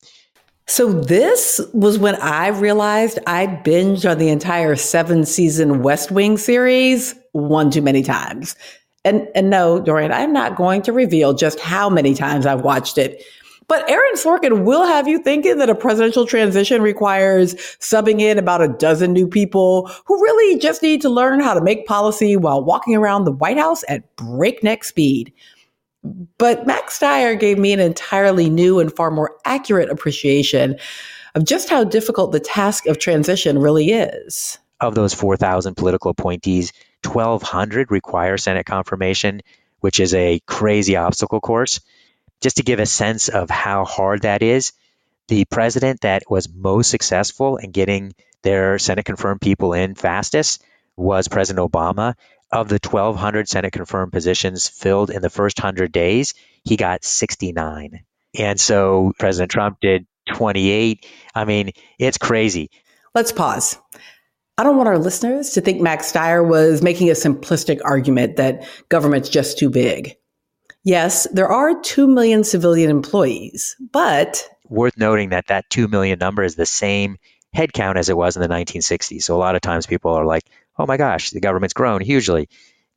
So 0.66 0.92
this 0.92 1.60
was 1.72 1.98
when 1.98 2.14
I 2.14 2.48
realized 2.48 3.18
I 3.26 3.48
binged 3.48 4.08
on 4.08 4.18
the 4.18 4.28
entire 4.28 4.76
seven 4.76 5.26
season 5.26 5.82
West 5.82 6.12
Wing 6.12 6.38
series 6.38 7.16
one 7.32 7.70
too 7.70 7.82
many 7.82 8.02
times. 8.02 8.54
And 9.04 9.28
and 9.34 9.48
no, 9.48 9.80
Dorian, 9.80 10.12
I'm 10.12 10.32
not 10.32 10.56
going 10.56 10.82
to 10.82 10.92
reveal 10.92 11.32
just 11.32 11.58
how 11.58 11.88
many 11.88 12.14
times 12.14 12.46
I've 12.46 12.62
watched 12.62 12.98
it. 12.98 13.22
But 13.66 13.88
Aaron 13.88 14.14
Sorkin 14.14 14.64
will 14.64 14.84
have 14.84 15.06
you 15.06 15.22
thinking 15.22 15.58
that 15.58 15.70
a 15.70 15.76
presidential 15.76 16.26
transition 16.26 16.82
requires 16.82 17.54
subbing 17.78 18.20
in 18.20 18.36
about 18.36 18.60
a 18.60 18.66
dozen 18.68 19.12
new 19.12 19.28
people 19.28 19.88
who 20.06 20.20
really 20.20 20.58
just 20.58 20.82
need 20.82 21.00
to 21.02 21.08
learn 21.08 21.38
how 21.38 21.54
to 21.54 21.60
make 21.60 21.86
policy 21.86 22.34
while 22.34 22.64
walking 22.64 22.96
around 22.96 23.24
the 23.24 23.32
White 23.32 23.58
House 23.58 23.84
at 23.88 24.16
breakneck 24.16 24.82
speed. 24.82 25.32
But 26.36 26.66
Max 26.66 26.94
Stier 26.94 27.36
gave 27.36 27.58
me 27.58 27.72
an 27.72 27.78
entirely 27.78 28.50
new 28.50 28.80
and 28.80 28.92
far 28.92 29.12
more 29.12 29.36
accurate 29.44 29.88
appreciation 29.88 30.76
of 31.36 31.44
just 31.44 31.68
how 31.68 31.84
difficult 31.84 32.32
the 32.32 32.40
task 32.40 32.86
of 32.86 32.98
transition 32.98 33.58
really 33.58 33.92
is. 33.92 34.58
Of 34.80 34.94
those 34.94 35.12
4,000 35.14 35.76
political 35.76 36.10
appointees, 36.10 36.72
1,200 37.04 37.90
require 37.90 38.38
Senate 38.38 38.66
confirmation, 38.66 39.42
which 39.80 40.00
is 40.00 40.14
a 40.14 40.40
crazy 40.46 40.96
obstacle 40.96 41.40
course. 41.40 41.80
Just 42.40 42.56
to 42.56 42.62
give 42.62 42.78
a 42.78 42.86
sense 42.86 43.28
of 43.28 43.50
how 43.50 43.84
hard 43.84 44.22
that 44.22 44.42
is, 44.42 44.72
the 45.28 45.44
president 45.44 46.00
that 46.00 46.22
was 46.28 46.48
most 46.48 46.90
successful 46.90 47.56
in 47.56 47.70
getting 47.70 48.14
their 48.42 48.78
Senate 48.78 49.04
confirmed 49.04 49.40
people 49.40 49.74
in 49.74 49.94
fastest 49.94 50.64
was 50.96 51.28
President 51.28 51.70
Obama 51.70 52.14
of 52.52 52.68
the 52.68 52.80
1,200 52.82 53.48
Senate 53.48 53.72
confirmed 53.72 54.12
positions 54.12 54.68
filled 54.68 55.10
in 55.10 55.22
the 55.22 55.30
first 55.30 55.58
100 55.58 55.92
days, 55.92 56.34
he 56.64 56.76
got 56.76 57.04
69. 57.04 58.00
And 58.38 58.60
so 58.60 59.12
President 59.18 59.50
Trump 59.50 59.78
did 59.80 60.06
28. 60.34 61.06
I 61.34 61.44
mean, 61.44 61.70
it's 61.98 62.18
crazy. 62.18 62.70
Let's 63.14 63.32
pause. 63.32 63.78
I 64.60 64.62
don't 64.62 64.76
want 64.76 64.90
our 64.90 64.98
listeners 64.98 65.48
to 65.52 65.62
think 65.62 65.80
Max 65.80 66.08
Stier 66.08 66.42
was 66.42 66.82
making 66.82 67.08
a 67.08 67.14
simplistic 67.14 67.80
argument 67.82 68.36
that 68.36 68.68
government's 68.90 69.30
just 69.30 69.56
too 69.56 69.70
big. 69.70 70.14
Yes, 70.84 71.26
there 71.32 71.48
are 71.48 71.80
2 71.80 72.06
million 72.06 72.44
civilian 72.44 72.90
employees, 72.90 73.74
but. 73.90 74.46
Worth 74.68 74.98
noting 74.98 75.30
that 75.30 75.46
that 75.46 75.64
2 75.70 75.88
million 75.88 76.18
number 76.18 76.42
is 76.42 76.56
the 76.56 76.66
same 76.66 77.16
headcount 77.56 77.96
as 77.96 78.10
it 78.10 78.18
was 78.18 78.36
in 78.36 78.42
the 78.42 78.48
1960s. 78.48 79.22
So 79.22 79.34
a 79.34 79.38
lot 79.38 79.54
of 79.54 79.62
times 79.62 79.86
people 79.86 80.12
are 80.12 80.26
like, 80.26 80.42
oh 80.78 80.84
my 80.84 80.98
gosh, 80.98 81.30
the 81.30 81.40
government's 81.40 81.72
grown 81.72 82.02
hugely. 82.02 82.46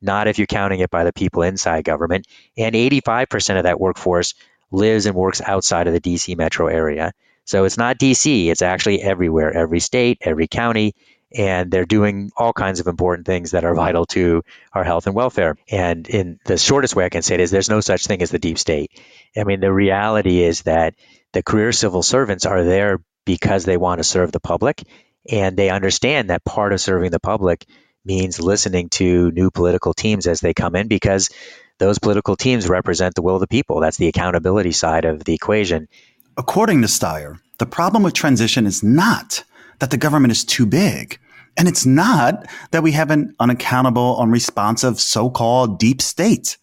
Not 0.02 0.28
if 0.28 0.36
you're 0.38 0.46
counting 0.46 0.80
it 0.80 0.90
by 0.90 1.04
the 1.04 1.14
people 1.14 1.40
inside 1.40 1.84
government. 1.84 2.26
And 2.58 2.74
85% 2.74 3.56
of 3.56 3.62
that 3.62 3.80
workforce 3.80 4.34
lives 4.70 5.06
and 5.06 5.16
works 5.16 5.40
outside 5.40 5.86
of 5.86 5.94
the 5.94 6.00
DC 6.00 6.36
metro 6.36 6.66
area. 6.66 7.14
So 7.46 7.64
it's 7.64 7.78
not 7.78 7.98
DC, 7.98 8.48
it's 8.48 8.60
actually 8.60 9.00
everywhere, 9.00 9.50
every 9.56 9.80
state, 9.80 10.18
every 10.20 10.46
county. 10.46 10.94
And 11.36 11.70
they're 11.70 11.84
doing 11.84 12.30
all 12.36 12.52
kinds 12.52 12.80
of 12.80 12.86
important 12.86 13.26
things 13.26 13.50
that 13.50 13.64
are 13.64 13.74
vital 13.74 14.06
to 14.06 14.42
our 14.72 14.84
health 14.84 15.06
and 15.06 15.16
welfare. 15.16 15.56
And 15.68 16.08
in 16.08 16.38
the 16.44 16.56
shortest 16.56 16.94
way 16.94 17.04
I 17.04 17.08
can 17.08 17.22
say 17.22 17.34
it 17.34 17.40
is 17.40 17.50
there's 17.50 17.70
no 17.70 17.80
such 17.80 18.06
thing 18.06 18.22
as 18.22 18.30
the 18.30 18.38
deep 18.38 18.58
state. 18.58 18.92
I 19.36 19.44
mean, 19.44 19.60
the 19.60 19.72
reality 19.72 20.42
is 20.42 20.62
that 20.62 20.94
the 21.32 21.42
career 21.42 21.72
civil 21.72 22.02
servants 22.02 22.46
are 22.46 22.62
there 22.62 23.00
because 23.24 23.64
they 23.64 23.76
want 23.76 23.98
to 23.98 24.04
serve 24.04 24.30
the 24.30 24.40
public 24.40 24.82
and 25.30 25.56
they 25.56 25.70
understand 25.70 26.30
that 26.30 26.44
part 26.44 26.72
of 26.72 26.80
serving 26.80 27.10
the 27.10 27.20
public 27.20 27.64
means 28.04 28.40
listening 28.40 28.88
to 28.90 29.30
new 29.32 29.50
political 29.50 29.94
teams 29.94 30.26
as 30.26 30.40
they 30.40 30.52
come 30.52 30.76
in 30.76 30.88
because 30.88 31.30
those 31.78 31.98
political 31.98 32.36
teams 32.36 32.68
represent 32.68 33.14
the 33.14 33.22
will 33.22 33.34
of 33.34 33.40
the 33.40 33.46
people. 33.46 33.80
That's 33.80 33.96
the 33.96 34.08
accountability 34.08 34.72
side 34.72 35.04
of 35.04 35.24
the 35.24 35.34
equation. 35.34 35.88
According 36.36 36.82
to 36.82 36.88
Stier, 36.88 37.40
the 37.58 37.66
problem 37.66 38.02
with 38.02 38.14
transition 38.14 38.66
is 38.66 38.82
not 38.82 39.44
that 39.78 39.90
the 39.90 39.96
government 39.96 40.32
is 40.32 40.44
too 40.44 40.66
big. 40.66 41.18
And 41.56 41.68
it's 41.68 41.86
not 41.86 42.46
that 42.72 42.82
we 42.82 42.92
have 42.92 43.10
an 43.10 43.34
unaccountable, 43.38 44.18
unresponsive, 44.18 45.00
so 45.00 45.30
called 45.30 45.78
deep 45.78 46.02
state. 46.02 46.56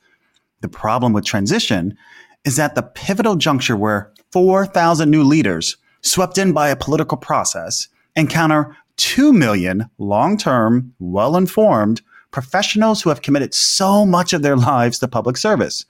The 0.62 0.68
problem 0.68 1.14
with 1.14 1.26
transition 1.26 1.98
is 2.44 2.56
that 2.58 2.76
the 2.76 2.84
pivotal 2.84 3.36
juncture 3.36 3.78
where 3.78 4.12
4,000 4.32 5.10
new 5.10 5.24
leaders 5.24 5.78
swept 6.02 6.38
in 6.38 6.54
by 6.54 6.70
a 6.70 6.76
political 6.76 7.18
process 7.18 7.88
encounter 8.16 8.76
2 8.98 9.34
million 9.34 9.90
long 9.98 10.38
term, 10.38 10.94
well 11.00 11.36
informed 11.36 12.02
professionals 12.32 13.02
who 13.02 13.10
have 13.10 13.22
committed 13.22 13.54
so 13.54 14.06
much 14.06 14.34
of 14.34 14.42
their 14.42 14.56
lives 14.72 15.00
to 15.00 15.08
public 15.08 15.38
service. 15.38 15.86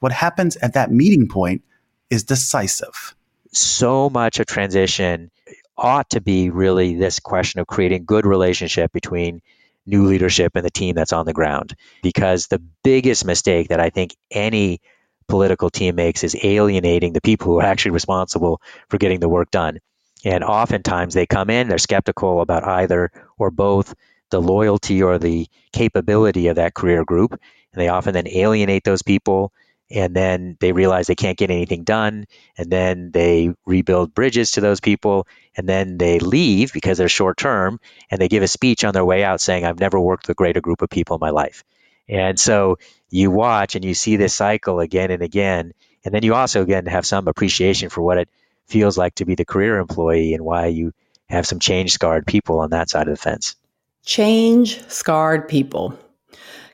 What 0.00 0.12
happens 0.12 0.56
at 0.56 0.74
that 0.74 0.92
meeting 0.92 1.28
point 1.28 1.62
is 2.10 2.22
decisive. 2.22 3.14
So 3.52 4.10
much 4.10 4.38
of 4.38 4.46
transition 4.46 5.30
ought 5.78 6.10
to 6.10 6.20
be 6.20 6.50
really 6.50 6.96
this 6.96 7.20
question 7.20 7.60
of 7.60 7.66
creating 7.66 8.04
good 8.04 8.26
relationship 8.26 8.92
between 8.92 9.40
new 9.86 10.06
leadership 10.06 10.52
and 10.54 10.64
the 10.64 10.70
team 10.70 10.94
that's 10.94 11.12
on 11.12 11.24
the 11.24 11.32
ground 11.32 11.74
because 12.02 12.46
the 12.46 12.62
biggest 12.84 13.24
mistake 13.24 13.68
that 13.68 13.80
I 13.80 13.90
think 13.90 14.14
any 14.30 14.80
political 15.28 15.70
team 15.70 15.94
makes 15.94 16.24
is 16.24 16.36
alienating 16.42 17.12
the 17.12 17.20
people 17.20 17.46
who 17.46 17.60
are 17.60 17.64
actually 17.64 17.92
responsible 17.92 18.60
for 18.88 18.98
getting 18.98 19.20
the 19.20 19.28
work 19.28 19.50
done. 19.50 19.78
And 20.24 20.42
oftentimes 20.42 21.14
they 21.14 21.26
come 21.26 21.48
in, 21.48 21.68
they're 21.68 21.78
skeptical 21.78 22.40
about 22.40 22.64
either 22.64 23.10
or 23.38 23.50
both 23.50 23.94
the 24.30 24.40
loyalty 24.42 25.02
or 25.02 25.18
the 25.18 25.46
capability 25.72 26.48
of 26.48 26.56
that 26.56 26.74
career 26.74 27.04
group. 27.04 27.32
And 27.32 27.80
they 27.80 27.88
often 27.88 28.14
then 28.14 28.28
alienate 28.28 28.84
those 28.84 29.02
people. 29.02 29.52
And 29.90 30.14
then 30.14 30.56
they 30.60 30.72
realize 30.72 31.06
they 31.06 31.14
can't 31.14 31.38
get 31.38 31.50
anything 31.50 31.82
done. 31.84 32.26
And 32.56 32.70
then 32.70 33.10
they 33.10 33.52
rebuild 33.64 34.14
bridges 34.14 34.50
to 34.52 34.60
those 34.60 34.80
people. 34.80 35.26
And 35.56 35.68
then 35.68 35.96
they 35.98 36.18
leave 36.18 36.72
because 36.72 36.98
they're 36.98 37.08
short 37.08 37.38
term. 37.38 37.80
And 38.10 38.20
they 38.20 38.28
give 38.28 38.42
a 38.42 38.48
speech 38.48 38.84
on 38.84 38.92
their 38.92 39.04
way 39.04 39.24
out 39.24 39.40
saying, 39.40 39.64
I've 39.64 39.80
never 39.80 39.98
worked 39.98 40.28
with 40.28 40.34
a 40.34 40.36
greater 40.36 40.60
group 40.60 40.82
of 40.82 40.90
people 40.90 41.16
in 41.16 41.20
my 41.20 41.30
life. 41.30 41.64
And 42.08 42.38
so 42.38 42.78
you 43.10 43.30
watch 43.30 43.74
and 43.74 43.84
you 43.84 43.94
see 43.94 44.16
this 44.16 44.34
cycle 44.34 44.80
again 44.80 45.10
and 45.10 45.22
again. 45.22 45.72
And 46.04 46.14
then 46.14 46.22
you 46.22 46.34
also, 46.34 46.62
again, 46.62 46.86
have 46.86 47.06
some 47.06 47.28
appreciation 47.28 47.88
for 47.88 48.02
what 48.02 48.18
it 48.18 48.28
feels 48.66 48.98
like 48.98 49.14
to 49.16 49.24
be 49.24 49.34
the 49.34 49.44
career 49.44 49.78
employee 49.78 50.34
and 50.34 50.44
why 50.44 50.66
you 50.66 50.92
have 51.28 51.46
some 51.46 51.58
change 51.58 51.92
scarred 51.92 52.26
people 52.26 52.60
on 52.60 52.70
that 52.70 52.90
side 52.90 53.08
of 53.08 53.14
the 53.14 53.20
fence. 53.20 53.56
Change 54.04 54.82
scarred 54.88 55.48
people. 55.48 55.98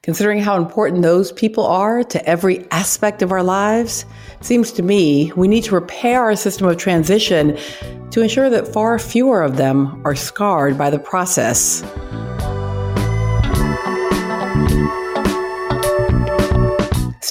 Considering 0.04 0.38
how 0.38 0.58
important 0.58 1.00
those 1.00 1.32
people 1.32 1.64
are 1.64 2.04
to 2.04 2.23
every 2.28 2.70
aspect 2.70 3.23
of 3.23 3.32
our 3.32 3.42
lives, 3.42 4.04
seems 4.42 4.70
to 4.70 4.82
me 4.82 5.32
we 5.34 5.49
need 5.49 5.64
to 5.64 5.75
repair 5.75 6.23
our 6.23 6.37
system 6.37 6.66
of 6.68 6.76
transition 6.76 7.56
to 8.11 8.20
ensure 8.20 8.50
that 8.50 8.68
far 8.68 8.99
fewer 8.99 9.40
of 9.40 9.56
them 9.56 10.02
are 10.04 10.14
scarred 10.14 10.76
by 10.76 10.90
the 10.90 10.99
process. 10.99 11.82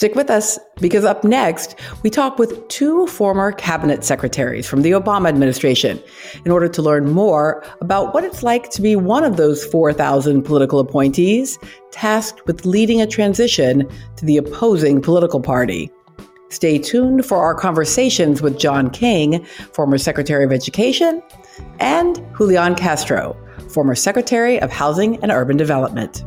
Stick 0.03 0.15
with 0.15 0.29
us 0.29 0.60
because 0.81 1.05
up 1.05 1.24
next, 1.24 1.79
we 2.03 2.10
talk 2.10 2.38
with 2.38 2.67
two 2.67 3.07
former 3.07 3.53
cabinet 3.53 4.03
secretaries 4.03 4.67
from 4.67 4.81
the 4.81 4.91
Obama 4.91 5.29
administration 5.29 5.98
in 6.43 6.51
order 6.51 6.67
to 6.67 6.81
learn 6.81 7.13
more 7.13 7.63
about 7.79 8.13
what 8.13 8.25
it's 8.25 8.43
like 8.43 8.69
to 8.72 8.81
be 8.81 8.98
one 8.98 9.24
of 9.24 9.38
those 9.38 9.63
4,000 9.63 10.41
political 10.41 10.81
appointees 10.81 11.57
tasked 11.91 12.45
with 12.48 12.65
leading 12.65 13.01
a 13.01 13.07
transition 13.07 13.89
to 14.17 14.25
the 14.25 14.36
opposing 14.36 15.01
political 15.01 15.39
party. 15.39 15.89
Stay 16.50 16.77
tuned 16.77 17.25
for 17.25 17.38
our 17.38 17.55
conversations 17.55 18.41
with 18.41 18.60
John 18.60 18.89
King, 18.89 19.45
former 19.72 19.98
Secretary 19.98 20.43
of 20.43 20.51
Education, 20.51 21.24
and 21.79 22.22
Julian 22.38 22.75
Castro, 22.75 23.38
former 23.69 23.95
Secretary 23.95 24.60
of 24.60 24.69
Housing 24.69 25.15
and 25.24 25.31
Urban 25.31 25.55
Development. 25.55 26.25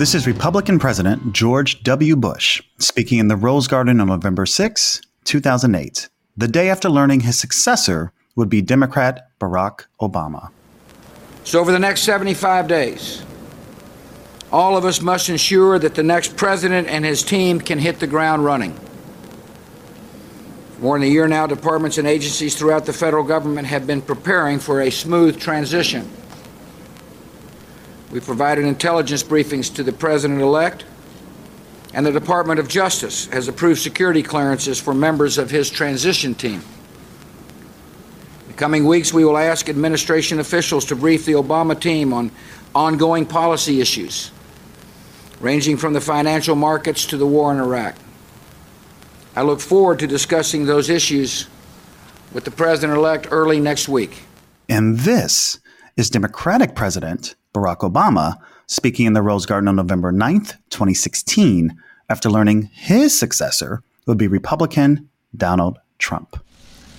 This 0.00 0.14
is 0.14 0.26
Republican 0.26 0.78
President 0.78 1.34
George 1.34 1.82
W. 1.82 2.16
Bush 2.16 2.62
speaking 2.78 3.18
in 3.18 3.28
the 3.28 3.36
Rose 3.36 3.68
Garden 3.68 4.00
on 4.00 4.06
November 4.06 4.46
6, 4.46 5.02
2008, 5.24 6.08
the 6.38 6.48
day 6.48 6.70
after 6.70 6.88
learning 6.88 7.20
his 7.20 7.38
successor 7.38 8.10
would 8.34 8.48
be 8.48 8.62
Democrat 8.62 9.28
Barack 9.38 9.84
Obama. 10.00 10.48
So, 11.44 11.60
over 11.60 11.70
the 11.70 11.78
next 11.78 12.00
75 12.04 12.66
days, 12.66 13.22
all 14.50 14.74
of 14.74 14.86
us 14.86 15.02
must 15.02 15.28
ensure 15.28 15.78
that 15.78 15.96
the 15.96 16.02
next 16.02 16.34
president 16.34 16.88
and 16.88 17.04
his 17.04 17.22
team 17.22 17.60
can 17.60 17.78
hit 17.78 18.00
the 18.00 18.06
ground 18.06 18.42
running. 18.42 18.80
More 20.78 20.98
than 20.98 21.08
a 21.08 21.10
year 21.10 21.28
now, 21.28 21.46
departments 21.46 21.98
and 21.98 22.08
agencies 22.08 22.54
throughout 22.54 22.86
the 22.86 22.94
federal 22.94 23.22
government 23.22 23.66
have 23.66 23.86
been 23.86 24.00
preparing 24.00 24.60
for 24.60 24.80
a 24.80 24.88
smooth 24.88 25.38
transition. 25.38 26.10
We 28.10 28.20
provided 28.20 28.64
intelligence 28.64 29.22
briefings 29.22 29.72
to 29.76 29.84
the 29.84 29.92
president 29.92 30.40
elect, 30.40 30.84
and 31.94 32.04
the 32.04 32.12
Department 32.12 32.58
of 32.58 32.68
Justice 32.68 33.26
has 33.26 33.46
approved 33.46 33.80
security 33.80 34.22
clearances 34.22 34.80
for 34.80 34.92
members 34.92 35.38
of 35.38 35.50
his 35.50 35.70
transition 35.70 36.34
team. 36.34 36.62
In 38.42 38.48
the 38.48 38.52
coming 38.54 38.84
weeks, 38.86 39.12
we 39.12 39.24
will 39.24 39.38
ask 39.38 39.68
administration 39.68 40.40
officials 40.40 40.84
to 40.86 40.96
brief 40.96 41.24
the 41.24 41.32
Obama 41.32 41.78
team 41.78 42.12
on 42.12 42.32
ongoing 42.74 43.26
policy 43.26 43.80
issues, 43.80 44.32
ranging 45.40 45.76
from 45.76 45.92
the 45.92 46.00
financial 46.00 46.56
markets 46.56 47.06
to 47.06 47.16
the 47.16 47.26
war 47.26 47.52
in 47.52 47.58
Iraq. 47.58 47.96
I 49.36 49.42
look 49.42 49.60
forward 49.60 50.00
to 50.00 50.08
discussing 50.08 50.66
those 50.66 50.90
issues 50.90 51.46
with 52.32 52.44
the 52.44 52.50
president 52.50 52.98
elect 52.98 53.28
early 53.30 53.60
next 53.60 53.88
week. 53.88 54.22
And 54.68 54.98
this 54.98 55.60
is 55.96 56.10
Democratic 56.10 56.74
President 56.74 57.36
Barack 57.52 57.78
Obama 57.78 58.36
speaking 58.66 59.06
in 59.06 59.12
the 59.12 59.22
Rose 59.22 59.46
Garden 59.46 59.68
on 59.68 59.76
November 59.76 60.12
9th, 60.12 60.56
2016, 60.70 61.76
after 62.08 62.30
learning 62.30 62.70
his 62.72 63.18
successor 63.18 63.82
would 64.06 64.18
be 64.18 64.28
Republican 64.28 65.08
Donald 65.36 65.78
Trump. 65.98 66.42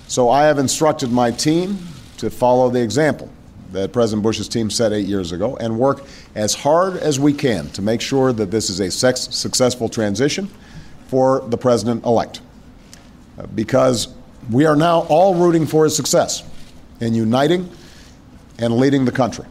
So 0.08 0.29
I 0.29 0.43
have 0.43 0.60
instructed 0.60 1.12
my 1.12 1.31
team 1.31 1.77
to 2.17 2.29
follow 2.29 2.70
the 2.70 2.81
example 2.81 3.29
that 3.72 3.93
President 3.93 4.24
Bush's 4.24 4.50
team 4.50 4.70
set 4.70 4.91
eight 4.91 5.08
years 5.08 5.31
ago 5.31 5.55
and 5.58 5.79
work 5.79 6.03
as 6.36 6.53
hard 6.53 6.98
as 6.98 7.17
we 7.17 7.31
can 7.31 7.70
to 7.70 7.81
make 7.81 8.01
sure 8.01 8.34
that 8.34 8.51
this 8.51 8.70
is 8.70 8.81
a 8.81 8.91
successful 8.91 9.88
transition 9.88 10.50
for 11.08 11.39
the 11.48 11.58
president 11.58 12.03
elect. 12.03 12.41
Because 13.55 14.13
we 14.50 14.65
are 14.65 14.75
now 14.75 15.01
all 15.03 15.36
rooting 15.36 15.65
for 15.65 15.86
his 15.86 15.96
success 15.96 16.43
in 17.00 17.13
uniting 17.13 17.70
and 18.60 18.75
leading 18.75 19.05
the 19.05 19.12
country. 19.12 19.46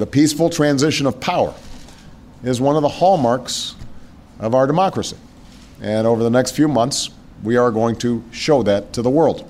The 0.00 0.06
peaceful 0.06 0.48
transition 0.48 1.04
of 1.04 1.20
power 1.20 1.52
is 2.42 2.58
one 2.58 2.74
of 2.74 2.80
the 2.80 2.88
hallmarks 2.88 3.74
of 4.38 4.54
our 4.54 4.66
democracy. 4.66 5.18
And 5.82 6.06
over 6.06 6.22
the 6.22 6.30
next 6.30 6.52
few 6.52 6.68
months, 6.68 7.10
we 7.42 7.58
are 7.58 7.70
going 7.70 7.96
to 7.96 8.24
show 8.30 8.62
that 8.62 8.94
to 8.94 9.02
the 9.02 9.10
world. 9.10 9.46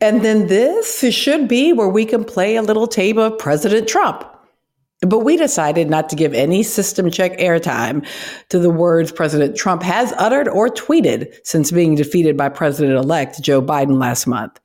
And 0.00 0.24
then 0.24 0.46
this 0.46 1.00
should 1.14 1.48
be 1.48 1.74
where 1.74 1.90
we 1.90 2.06
can 2.06 2.24
play 2.24 2.56
a 2.56 2.62
little 2.62 2.86
tape 2.86 3.18
of 3.18 3.38
President 3.38 3.86
Trump. 3.86 4.24
But 5.02 5.18
we 5.18 5.36
decided 5.36 5.90
not 5.90 6.08
to 6.08 6.16
give 6.16 6.32
any 6.32 6.62
system 6.62 7.10
check 7.10 7.36
airtime 7.36 8.06
to 8.48 8.58
the 8.58 8.70
words 8.70 9.12
President 9.12 9.54
Trump 9.54 9.82
has 9.82 10.14
uttered 10.16 10.48
or 10.48 10.70
tweeted 10.70 11.34
since 11.44 11.70
being 11.70 11.94
defeated 11.94 12.38
by 12.38 12.48
President 12.48 12.96
elect 12.96 13.42
Joe 13.42 13.60
Biden 13.60 14.00
last 14.00 14.26
month. 14.26 14.58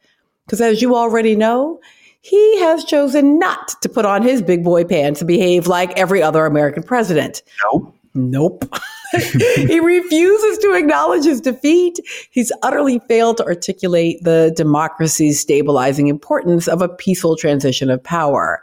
Because 0.45 0.61
as 0.61 0.81
you 0.81 0.95
already 0.95 1.35
know, 1.35 1.81
he 2.21 2.59
has 2.59 2.83
chosen 2.83 3.39
not 3.39 3.81
to 3.81 3.89
put 3.89 4.05
on 4.05 4.23
his 4.23 4.41
big 4.41 4.63
boy 4.63 4.83
pants 4.83 5.21
and 5.21 5.27
behave 5.27 5.67
like 5.67 5.97
every 5.97 6.21
other 6.21 6.45
American 6.45 6.83
president. 6.83 7.43
Nope. 7.63 7.95
Nope. 8.13 8.75
he 9.55 9.79
refuses 9.79 10.57
to 10.59 10.73
acknowledge 10.73 11.25
his 11.25 11.41
defeat. 11.41 11.99
He's 12.31 12.51
utterly 12.61 12.99
failed 13.07 13.37
to 13.37 13.45
articulate 13.45 14.23
the 14.23 14.53
democracy's 14.55 15.39
stabilizing 15.39 16.07
importance 16.07 16.67
of 16.67 16.81
a 16.81 16.89
peaceful 16.89 17.35
transition 17.35 17.89
of 17.89 18.03
power. 18.03 18.61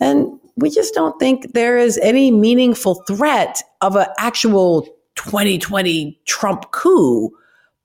And 0.00 0.38
we 0.56 0.70
just 0.70 0.94
don't 0.94 1.18
think 1.18 1.52
there 1.54 1.78
is 1.78 1.98
any 1.98 2.30
meaningful 2.30 2.96
threat 3.06 3.62
of 3.80 3.96
an 3.96 4.06
actual 4.18 4.82
2020 5.16 6.18
Trump 6.26 6.70
coup. 6.70 7.30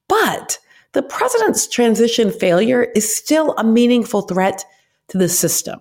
But 0.08 0.60
the 0.94 1.04
president's 1.04 1.68
transition 1.68 2.32
failure 2.32 2.84
is 2.96 3.16
still 3.16 3.56
a 3.58 3.64
meaningful 3.64 4.22
threat 4.24 4.64
to 5.10 5.17
the 5.17 5.29
system. 5.29 5.79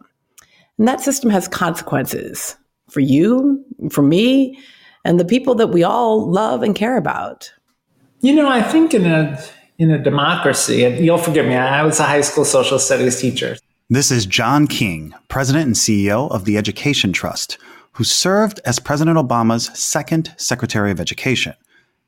And 0.78 0.88
that 0.88 1.00
system 1.00 1.30
has 1.30 1.48
consequences 1.48 2.56
for 2.90 3.00
you, 3.00 3.64
for 3.90 4.02
me, 4.02 4.58
and 5.04 5.18
the 5.18 5.24
people 5.24 5.54
that 5.56 5.68
we 5.68 5.82
all 5.82 6.30
love 6.30 6.62
and 6.62 6.74
care 6.74 6.96
about. 6.96 7.52
You 8.20 8.35
know, 8.35 8.48
I 8.48 8.62
think 8.62 8.94
in 8.94 9.06
a 9.06 9.42
in 9.78 9.90
a 9.90 9.98
democracy, 9.98 10.85
and 10.85 11.04
you'll 11.04 11.18
forgive 11.18 11.46
me, 11.46 11.56
I 11.56 11.82
was 11.82 11.98
a 11.98 12.04
high 12.04 12.20
school 12.20 12.44
social 12.44 12.78
studies 12.78 13.20
teacher. 13.20 13.56
This 13.90 14.11
is 14.11 14.26
John 14.26 14.66
King, 14.66 15.12
President 15.28 15.66
and 15.66 15.74
CEO 15.74 16.30
of 16.30 16.44
the 16.44 16.56
Education 16.56 17.12
Trust, 17.12 17.58
who 17.92 18.04
served 18.04 18.61
as 18.64 18.78
President 18.78 19.18
Obama's 19.18 19.76
second 19.78 20.32
Secretary 20.37 20.90
of 20.90 21.00
Education. 21.00 21.54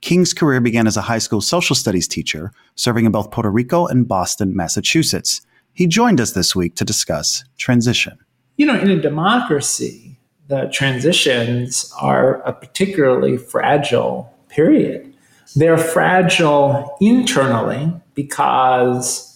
King's 0.00 0.32
career 0.32 0.60
began 0.60 0.86
as 0.86 0.96
a 0.96 1.02
high 1.02 1.18
school 1.18 1.40
social 1.40 1.74
studies 1.74 2.06
teacher, 2.06 2.52
serving 2.76 3.06
in 3.06 3.12
both 3.12 3.30
Puerto 3.30 3.50
Rico 3.50 3.86
and 3.86 4.06
Boston, 4.06 4.54
Massachusetts. 4.54 5.40
He 5.74 5.86
joined 5.88 6.20
us 6.20 6.32
this 6.32 6.54
week 6.54 6.76
to 6.76 6.84
discuss 6.84 7.44
transition. 7.58 8.16
You 8.56 8.66
know, 8.66 8.78
in 8.78 8.90
a 8.90 9.00
democracy, 9.00 10.16
the 10.46 10.70
transitions 10.72 11.92
are 12.00 12.40
a 12.42 12.52
particularly 12.52 13.36
fragile 13.36 14.32
period. 14.48 15.12
They're 15.56 15.78
fragile 15.78 16.96
internally 17.00 17.92
because 18.14 19.30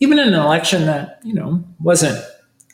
even 0.00 0.18
in 0.18 0.28
an 0.28 0.34
election 0.34 0.84
that, 0.86 1.20
you 1.24 1.34
know, 1.34 1.64
wasn't 1.80 2.22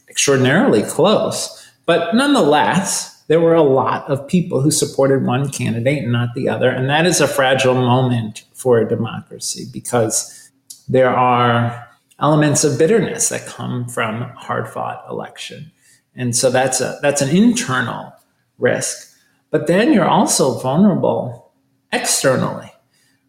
extraordinarily 0.09 0.83
close, 0.83 1.71
but 1.87 2.15
nonetheless, 2.15 3.23
there 3.29 3.41
were 3.41 3.55
a 3.55 3.63
lot 3.63 4.09
of 4.11 4.27
people 4.27 4.61
who 4.61 4.71
supported 4.71 5.25
one 5.25 5.49
candidate 5.49 6.03
and 6.03 6.13
not 6.13 6.35
the 6.35 6.49
other. 6.49 6.69
And 6.69 6.91
that 6.91 7.07
is 7.07 7.21
a 7.21 7.29
fragile 7.29 7.75
moment 7.75 8.45
for 8.53 8.79
a 8.79 8.89
democracy 8.89 9.65
because 9.73 10.51
there 10.89 11.11
are 11.11 11.84
elements 12.21 12.65
of 12.65 12.79
bitterness 12.79 13.29
that 13.29 13.47
come 13.47 13.89
from 13.89 14.23
hard 14.37 14.69
fought 14.69 15.05
election. 15.11 15.71
And 16.15 16.35
so 16.35 16.51
that's 16.51 16.81
a 16.81 16.99
that's 17.03 17.23
an 17.23 17.35
internal 17.35 18.13
risk. 18.59 19.13
But 19.51 19.67
then 19.67 19.93
you're 19.93 20.09
also 20.09 20.59
vulnerable 20.59 21.53
externally, 21.93 22.73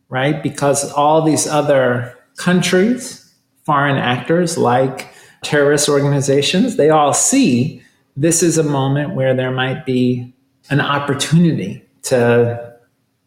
right? 0.10 0.42
Because 0.42 0.92
all 0.92 1.22
these 1.22 1.48
other 1.48 2.18
countries, 2.38 3.34
foreign 3.64 3.98
actors 3.98 4.58
like 4.58 5.10
terrorist 5.44 5.90
organizations, 5.90 6.76
they 6.76 6.90
all 6.90 7.14
see 7.14 7.82
this 8.18 8.42
is 8.42 8.58
a 8.58 8.64
moment 8.64 9.14
where 9.14 9.36
there 9.36 9.52
might 9.52 9.86
be 9.86 10.34
an 10.70 10.80
opportunity 10.80 11.84
to 12.04 12.75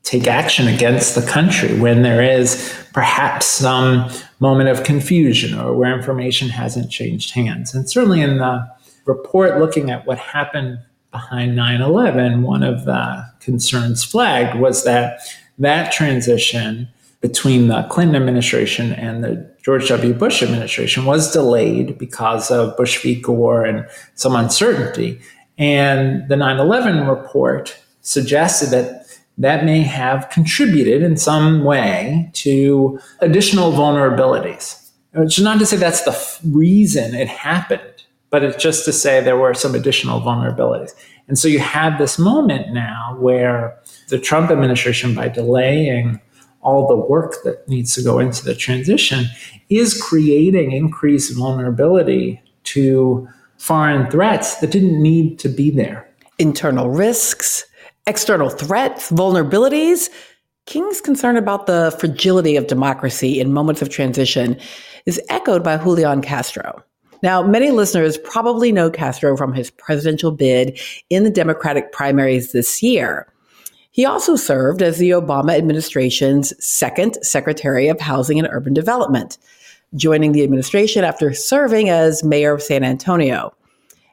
take 0.09 0.27
action 0.27 0.66
against 0.66 1.14
the 1.14 1.21
country 1.21 1.79
when 1.79 2.01
there 2.01 2.23
is 2.23 2.75
perhaps 2.94 3.44
some 3.44 4.11
moment 4.40 4.71
of 4.71 4.83
confusion 4.83 5.59
or 5.59 5.75
where 5.75 5.94
information 5.94 6.49
hasn't 6.49 6.90
changed 6.90 7.33
hands. 7.33 7.75
And 7.75 7.88
certainly 7.88 8.23
in 8.23 8.38
the 8.38 8.66
report 9.05 9.59
looking 9.59 9.90
at 9.90 10.07
what 10.07 10.18
happened 10.18 10.79
behind 11.11 11.57
9 11.57 11.83
11, 11.83 12.42
one 12.42 12.62
of 12.62 12.87
the 12.87 13.23
concerns 13.40 14.03
flagged 14.03 14.59
was 14.59 14.85
that 14.85 15.21
that 15.59 15.92
transition 15.92 16.88
between 17.21 17.68
the 17.68 17.83
Clinton 17.90 18.16
administration 18.16 18.92
and 18.94 19.23
the 19.23 19.55
George 19.62 19.88
W. 19.88 20.14
Bush 20.14 20.42
administration 20.42 21.05
was 21.05 21.33
delayed 21.33 21.99
because 21.99 22.51
of 22.51 22.75
Bush 22.79 23.03
v. 23.03 23.21
Gore 23.21 23.66
and 23.66 23.87
some 24.14 24.35
uncertainty. 24.35 25.21
And 25.59 26.27
the 26.29 26.37
9 26.37 26.61
11 26.61 27.07
report 27.07 27.77
suggested 28.01 28.71
that 28.71 28.97
that 29.38 29.64
may 29.64 29.81
have 29.83 30.29
contributed 30.31 31.03
in 31.03 31.16
some 31.16 31.64
way 31.64 32.31
to 32.35 32.98
additional 33.20 33.72
vulnerabilities. 33.72 34.90
Which 35.12 35.38
is 35.38 35.44
not 35.44 35.59
to 35.61 35.66
say 35.66 35.77
that's 35.77 36.03
the 36.03 36.11
f- 36.11 36.40
reason 36.44 37.14
it 37.14 37.29
happened, 37.29 38.05
but 38.31 38.44
it's 38.44 38.62
just 38.62 38.85
to 38.85 38.92
say 38.92 39.20
there 39.20 39.38
were 39.38 39.55
some 39.55 39.74
additional 39.74 40.20
vulnerabilities. 40.20 40.92
And 41.29 41.38
so 41.38 41.48
you 41.48 41.61
have 41.61 41.98
this 41.98 42.18
moment 42.18 42.72
now 42.72 43.16
where 43.18 43.79
the 44.09 44.18
Trump 44.18 44.51
administration, 44.51 45.14
by 45.14 45.29
delaying 45.29 46.20
all 46.61 46.88
the 46.88 46.96
work 46.96 47.37
that 47.44 47.66
needs 47.68 47.94
to 47.94 48.03
go 48.03 48.18
into 48.18 48.44
the 48.44 48.55
transition, 48.55 49.27
is 49.70 50.01
creating 50.01 50.72
increased 50.72 51.37
vulnerability 51.37 52.42
to 52.64 53.29
foreign 53.57 54.11
threats 54.11 54.57
that 54.57 54.70
didn't 54.70 55.01
need 55.01 55.38
to 55.38 55.48
be 55.48 55.70
there. 55.70 56.09
Internal 56.38 56.90
risks, 56.90 57.64
external 58.09 58.49
threats, 58.49 59.11
vulnerabilities, 59.11 60.09
King's 60.64 61.01
concern 61.01 61.37
about 61.37 61.66
the 61.66 61.94
fragility 62.01 62.57
of 62.57 62.66
democracy 62.66 63.38
in 63.38 63.53
moments 63.53 63.83
of 63.83 63.90
transition 63.90 64.59
is 65.05 65.21
echoed 65.29 65.62
by 65.62 65.77
Julian 65.77 66.23
Castro. 66.23 66.83
Now, 67.23 67.42
many 67.42 67.71
listeners 67.71 68.16
probably 68.18 68.73
know 68.73 68.90
Castro 68.90 69.37
from 69.37 69.53
his 69.53 69.71
presidential 69.71 70.31
bid 70.31 70.81
in 71.11 71.25
the 71.25 71.31
Democratic 71.31 71.92
primaries 71.92 72.53
this 72.53 72.83
year. 72.83 73.31
He 73.90 74.07
also 74.07 74.37
served 74.37 74.81
as 74.81 74.99
the 74.99 75.11
Obama 75.11 75.57
administration's 75.57 76.55
second 76.64 77.18
Secretary 77.23 77.88
of 77.88 78.01
Housing 78.01 78.38
and 78.38 78.49
Urban 78.51 78.73
Development, 78.73 79.37
joining 79.97 80.33
the 80.33 80.44
administration 80.44 81.05
after 81.05 81.35
serving 81.35 81.90
as 81.90 82.25
mayor 82.25 82.55
of 82.55 82.62
San 82.62 82.85
Antonio. 82.85 83.53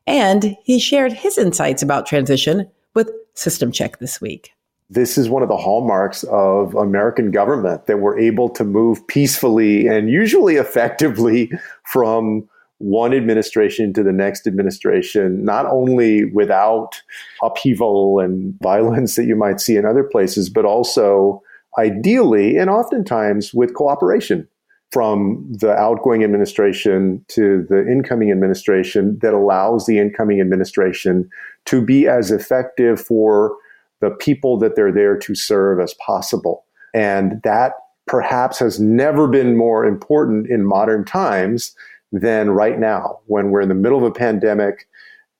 And 0.08 0.58
he 0.64 0.80
shared 0.80 1.14
his 1.14 1.38
insights 1.38 1.82
about 1.82 2.06
transition 2.06 2.70
with 2.96 3.12
System 3.34 3.72
Check 3.72 4.00
this 4.00 4.20
week. 4.20 4.52
this 4.90 5.18
is 5.18 5.30
one 5.30 5.44
of 5.44 5.50
the 5.50 5.58
hallmarks 5.58 6.24
of 6.26 6.76
American 6.76 7.32
government 7.32 7.88
that 7.88 8.00
we're 8.00 8.18
able 8.20 8.50
to 8.50 8.64
move 8.64 9.06
peacefully 9.08 9.88
and 9.88 10.10
usually 10.10 10.56
effectively 10.56 11.52
from 11.84 12.48
one 12.80 13.14
administration 13.14 13.94
to 13.94 14.04
the 14.04 14.12
next 14.12 14.46
administration, 14.46 15.44
not 15.44 15.66
only 15.66 16.26
without 16.26 17.02
upheaval 17.42 18.20
and 18.20 18.54
violence 18.62 19.16
that 19.16 19.26
you 19.26 19.36
might 19.36 19.62
see 19.62 19.78
in 19.78 19.86
other 19.86 20.04
places, 20.04 20.50
but 20.50 20.66
also 20.66 21.42
ideally 21.80 22.58
and 22.58 22.70
oftentimes 22.70 23.54
with 23.54 23.74
cooperation 23.74 24.48
from 24.92 25.46
the 25.60 25.74
outgoing 25.74 26.24
administration 26.24 27.24
to 27.28 27.66
the 27.70 27.86
incoming 27.88 28.32
administration 28.32 29.18
that 29.22 29.34
allows 29.34 29.86
the 29.86 30.00
incoming 30.00 30.40
administration 30.40 31.30
to 31.66 31.82
be 31.82 32.08
as 32.08 32.32
effective 32.32 33.02
for 33.02 33.56
the 34.02 34.12
people 34.12 34.58
that 34.60 34.76
they're 34.76 34.92
there 34.92 35.18
to 35.18 35.36
serve 35.36 35.80
as 35.80 35.94
possible. 35.96 36.66
And 36.94 37.42
that 37.44 37.74
perhaps 38.08 38.60
has 38.60 38.80
never 38.80 39.28
been 39.28 39.58
more 39.58 39.86
important 39.86 40.48
in 40.48 40.66
modern 40.66 41.06
times 41.06 41.76
than 42.12 42.52
right 42.52 42.80
now, 42.80 43.20
when 43.26 43.50
we're 43.50 43.62
in 43.62 43.70
the 43.70 43.76
middle 43.76 43.98
of 43.98 44.04
a 44.04 44.12
pandemic, 44.12 44.88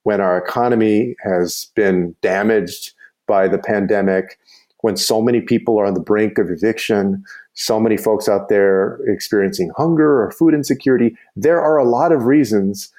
when 0.04 0.20
our 0.20 0.38
economy 0.38 1.16
has 1.24 1.70
been 1.76 2.16
damaged 2.22 2.94
by 3.28 3.48
the 3.48 3.58
pandemic, 3.58 4.38
when 4.82 4.98
so 4.98 5.22
many 5.22 5.42
people 5.42 5.80
are 5.80 5.86
on 5.86 5.94
the 5.94 6.00
brink 6.00 6.38
of 6.38 6.50
eviction, 6.50 7.24
so 7.54 7.80
many 7.80 7.98
folks 7.98 8.28
out 8.28 8.50
there 8.50 9.00
experiencing 9.08 9.72
hunger 9.78 10.22
or 10.22 10.32
food 10.32 10.54
insecurity. 10.54 11.16
There 11.36 11.62
are 11.62 11.78
a 11.78 11.88
lot 11.88 12.12
of 12.12 12.26
reasons 12.26 12.92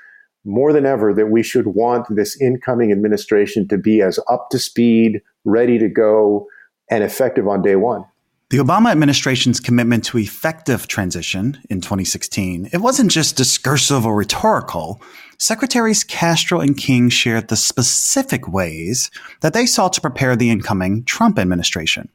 more 0.46 0.72
than 0.72 0.87
ever 0.87 1.12
that 1.12 1.26
we 1.26 1.42
should 1.42 1.66
want 1.66 2.06
this 2.09 2.40
incoming 2.40 2.92
administration 2.92 3.68
to 3.68 3.76
be 3.76 4.00
as 4.00 4.18
up 4.30 4.48
to 4.50 4.59
speed, 4.59 5.20
ready 5.44 5.78
to 5.78 5.88
go, 5.88 6.46
and 6.90 7.02
effective 7.02 7.48
on 7.48 7.62
day 7.62 7.76
one. 7.76 8.04
The 8.48 8.59
Obama 8.59 8.92
administration's 8.92 9.59
commitment 9.59 10.04
to 10.04 10.18
effective 10.18 10.87
transition 10.87 11.59
in 11.68 11.80
2016, 11.80 12.70
it 12.72 12.78
wasn't 12.78 13.11
just 13.11 13.37
discursive 13.37 14.06
or 14.06 14.14
rhetorical. 14.14 15.02
Secretaries 15.37 16.04
Castro 16.04 16.61
and 16.61 16.76
King 16.76 17.09
shared 17.09 17.48
the 17.48 17.56
specific 17.56 18.46
ways 18.46 19.11
that 19.40 19.52
they 19.52 19.66
sought 19.66 19.94
to 19.94 20.00
prepare 20.00 20.37
the 20.37 20.48
incoming 20.48 21.02
Trump 21.04 21.40
administration. 21.40 22.09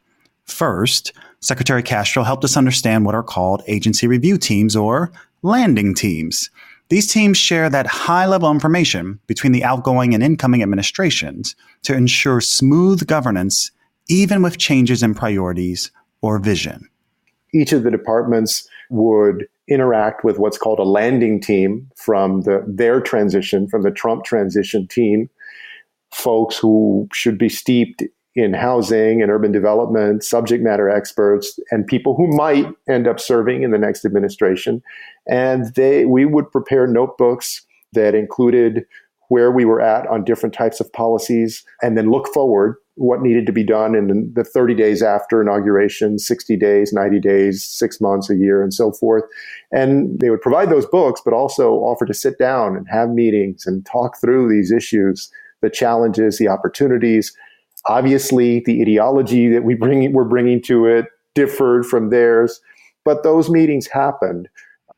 First, 0.46 1.12
Secretary 1.42 1.84
Castro 1.84 2.24
helped 2.24 2.46
us 2.46 2.56
understand 2.56 3.06
what 3.06 3.16
are 3.16 3.24
called 3.24 3.62
agency 3.68 4.08
review 4.08 4.38
teams 4.38 4.74
or 4.74 5.12
landing 5.42 5.94
teams. 5.94 6.50
These 6.92 7.08
teams 7.08 7.38
share 7.38 7.70
that 7.70 7.88
high 7.88 8.26
level 8.26 8.52
information 8.52 9.22
between 9.26 9.54
the 9.54 9.64
outgoing 9.64 10.14
and 10.14 10.22
incoming 10.22 10.62
administrations 10.62 11.56
to 11.84 11.96
ensure 11.96 12.42
smooth 12.42 13.08
governance, 13.08 13.72
even 14.10 14.42
with 14.42 14.58
changes 14.58 15.02
in 15.02 15.16
priorities 15.16 15.90
or 16.22 16.38
vision? 16.38 16.90
Each 17.54 17.72
of 17.72 17.84
the 17.84 17.92
departments 17.92 18.68
would 18.90 19.48
interact 19.70 20.26
with 20.26 20.38
what's 20.38 20.58
called 20.58 20.80
a 20.80 20.84
landing 20.84 21.40
team 21.40 21.90
from 21.96 22.42
the, 22.42 22.62
their 22.68 23.00
transition, 23.00 23.70
from 23.70 23.84
the 23.84 23.92
Trump 23.92 24.26
transition 24.26 24.86
team, 24.86 25.30
folks 26.14 26.58
who 26.58 27.08
should 27.14 27.38
be 27.38 27.48
steeped 27.48 28.04
in 28.36 28.54
housing 28.54 29.22
and 29.22 29.30
urban 29.30 29.52
development, 29.52 30.24
subject 30.24 30.64
matter 30.64 30.90
experts, 30.90 31.60
and 31.70 31.86
people 31.86 32.16
who 32.16 32.28
might 32.36 32.68
end 32.90 33.08
up 33.08 33.20
serving 33.20 33.64
in 33.64 33.72
the 33.72 33.78
next 33.78 34.06
administration. 34.06 34.82
And 35.28 35.74
they, 35.76 36.06
we 36.06 36.26
would 36.26 36.52
prepare 36.52 36.88
notebooks 36.88 37.66
that 37.94 38.16
included 38.16 38.86
where 39.28 39.52
we 39.52 39.66
were 39.66 39.82
at 39.82 40.08
on 40.08 40.24
different 40.26 40.54
types 40.54 40.80
of 40.80 40.92
policies 40.92 41.64
and 41.82 41.98
then 41.98 42.10
look 42.10 42.28
forward 42.34 42.76
what 42.96 43.22
needed 43.22 43.46
to 43.46 43.54
be 43.54 43.64
done 43.64 43.96
in 43.96 44.32
the 44.36 44.44
30 44.44 44.76
days 44.76 45.02
after 45.02 45.42
inauguration, 45.42 46.20
60 46.20 46.58
days, 46.58 46.92
90 46.92 47.20
days, 47.20 47.66
six 47.66 48.02
months, 48.02 48.30
a 48.30 48.36
year, 48.36 48.62
and 48.62 48.74
so 48.74 48.92
forth. 48.92 49.24
And 49.72 50.20
they 50.20 50.30
would 50.30 50.42
provide 50.42 50.70
those 50.70 50.86
books, 50.86 51.22
but 51.24 51.34
also 51.34 51.76
offer 51.76 52.06
to 52.06 52.14
sit 52.14 52.38
down 52.38 52.76
and 52.76 52.86
have 52.90 53.10
meetings 53.10 53.66
and 53.66 53.86
talk 53.86 54.20
through 54.20 54.50
these 54.50 54.72
issues, 54.72 55.32
the 55.62 55.70
challenges, 55.70 56.38
the 56.38 56.50
opportunities. 56.50 57.34
Obviously, 57.88 58.62
the 58.66 58.82
ideology 58.82 59.50
that 59.50 59.64
we 59.64 59.76
bring, 59.76 60.12
we're 60.14 60.24
bringing 60.24 60.62
to 60.64 60.86
it 60.86 61.06
differed 61.34 61.86
from 61.86 62.10
theirs, 62.10 62.62
but 63.04 63.24
those 63.24 63.50
meetings 63.50 63.88
happened. 63.88 64.48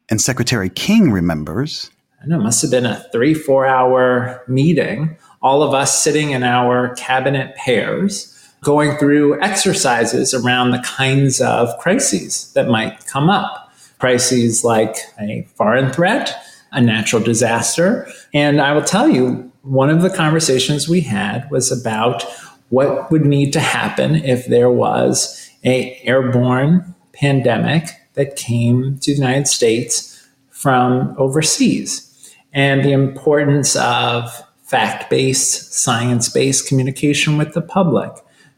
And 0.09 0.19
Secretary 0.19 0.69
King 0.69 1.11
remembers. 1.11 1.89
I 2.21 2.27
know 2.27 2.39
it 2.39 2.43
must 2.43 2.61
have 2.61 2.71
been 2.71 2.85
a 2.85 3.05
three, 3.11 3.33
four 3.33 3.65
hour 3.65 4.43
meeting 4.47 5.17
all 5.43 5.61
of 5.61 5.73
us 5.73 6.01
sitting 6.01 6.31
in 6.31 6.41
our 6.41 6.95
cabinet 6.95 7.55
pairs 7.55 8.29
going 8.61 8.97
through 8.97 9.39
exercises 9.41 10.33
around 10.33 10.71
the 10.71 10.79
kinds 10.79 11.41
of 11.41 11.77
crises 11.79 12.51
that 12.53 12.69
might 12.69 13.05
come 13.07 13.29
up. 13.29 13.71
Crises 13.99 14.63
like 14.63 14.95
a 15.19 15.45
foreign 15.55 15.91
threat, 15.91 16.33
a 16.71 16.81
natural 16.81 17.21
disaster. 17.21 18.07
And 18.33 18.61
I 18.61 18.71
will 18.71 18.83
tell 18.83 19.09
you, 19.09 19.51
one 19.63 19.89
of 19.89 20.01
the 20.01 20.09
conversations 20.09 20.87
we 20.87 21.01
had 21.01 21.49
was 21.51 21.71
about 21.71 22.23
what 22.73 23.11
would 23.11 23.23
need 23.23 23.53
to 23.53 23.59
happen 23.59 24.15
if 24.15 24.47
there 24.47 24.71
was 24.71 25.47
a 25.63 25.95
airborne 26.03 26.95
pandemic 27.13 27.87
that 28.15 28.35
came 28.35 28.97
to 28.97 29.11
the 29.11 29.15
United 29.15 29.47
States 29.47 30.27
from 30.49 31.13
overseas 31.19 32.35
and 32.51 32.83
the 32.83 32.91
importance 32.91 33.75
of 33.75 34.27
fact 34.63 35.07
based, 35.07 35.71
science 35.71 36.29
based 36.29 36.67
communication 36.67 37.37
with 37.37 37.53
the 37.53 37.61
public. 37.61 38.11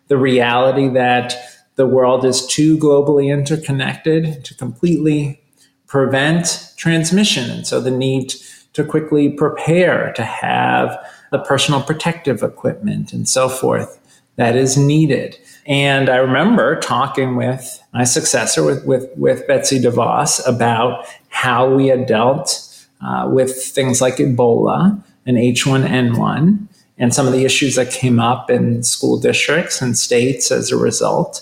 The 0.08 0.18
reality 0.18 0.88
that 0.88 1.36
the 1.76 1.86
world 1.86 2.24
is 2.24 2.48
too 2.48 2.78
globally 2.78 3.34
interconnected 3.34 4.46
to 4.46 4.56
completely 4.56 5.42
prevent 5.88 6.72
transmission. 6.78 7.50
And 7.50 7.68
so 7.68 7.82
the 7.82 7.92
need 7.92 8.34
to 8.72 8.86
quickly 8.86 9.28
prepare, 9.28 10.14
to 10.14 10.24
have 10.24 10.98
the 11.32 11.40
personal 11.40 11.82
protective 11.82 12.44
equipment 12.44 13.12
and 13.12 13.28
so 13.28 13.50
forth 13.50 14.00
that 14.36 14.56
is 14.56 14.78
needed. 14.78 15.38
And 15.66 16.10
I 16.10 16.18
remember 16.18 16.80
talking 16.80 17.36
with 17.36 17.82
my 17.94 18.04
successor, 18.04 18.64
with, 18.64 18.86
with, 18.86 19.10
with 19.18 19.48
Betsy 19.48 19.80
DeVos, 19.80 20.46
about 20.48 21.08
how 21.30 21.74
we 21.74 21.88
had 21.88 22.06
dealt 22.06 22.62
uh, 23.02 23.28
with 23.32 23.64
things 23.64 24.02
like 24.02 24.16
Ebola 24.16 25.02
and 25.26 25.38
H1N1 25.38 26.68
and 26.98 27.14
some 27.14 27.28
of 27.28 27.34
the 27.34 27.46
issues 27.46 27.76
that 27.76 27.92
came 27.92 28.20
up 28.20 28.50
in 28.50 28.84
school 28.84 29.20
districts 29.20 29.82
and 29.82 29.98
states 29.98 30.52
as 30.52 30.72
a 30.72 30.78
result. 30.78 31.42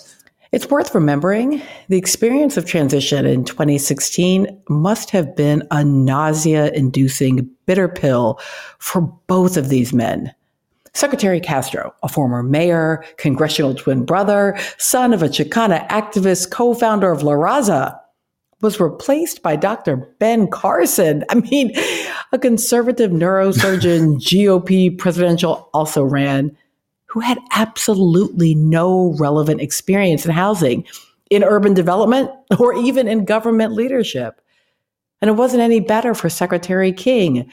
It's 0.52 0.70
worth 0.70 0.94
remembering 0.94 1.60
the 1.88 1.98
experience 1.98 2.56
of 2.56 2.64
transition 2.64 3.26
in 3.26 3.44
2016 3.44 4.62
must 4.68 5.10
have 5.10 5.34
been 5.34 5.66
a 5.70 5.84
nausea 5.84 6.70
inducing 6.70 7.50
bitter 7.66 7.88
pill 7.88 8.38
for 8.78 9.00
both 9.26 9.56
of 9.56 9.68
these 9.68 9.92
men. 9.92 10.32
Secretary 10.94 11.40
Castro, 11.40 11.94
a 12.02 12.08
former 12.08 12.42
mayor, 12.42 13.04
congressional 13.16 13.74
twin 13.74 14.04
brother, 14.04 14.56
son 14.78 15.12
of 15.12 15.22
a 15.22 15.28
Chicana 15.28 15.86
activist, 15.88 16.50
co 16.50 16.72
founder 16.72 17.10
of 17.10 17.22
La 17.22 17.32
Raza, 17.32 17.98
was 18.60 18.80
replaced 18.80 19.42
by 19.42 19.56
Dr. 19.56 19.96
Ben 20.18 20.48
Carson. 20.48 21.24
I 21.30 21.36
mean, 21.36 21.72
a 22.32 22.38
conservative 22.38 23.10
neurosurgeon 23.10 24.16
GOP 24.20 24.96
presidential 24.96 25.68
also 25.74 26.02
ran 26.02 26.56
who 27.06 27.20
had 27.20 27.38
absolutely 27.52 28.56
no 28.56 29.14
relevant 29.20 29.60
experience 29.60 30.26
in 30.26 30.32
housing, 30.32 30.84
in 31.30 31.44
urban 31.44 31.72
development, 31.72 32.28
or 32.58 32.74
even 32.74 33.06
in 33.06 33.24
government 33.24 33.72
leadership. 33.72 34.40
And 35.20 35.28
it 35.28 35.34
wasn't 35.34 35.62
any 35.62 35.80
better 35.80 36.12
for 36.12 36.28
Secretary 36.28 36.92
King. 36.92 37.48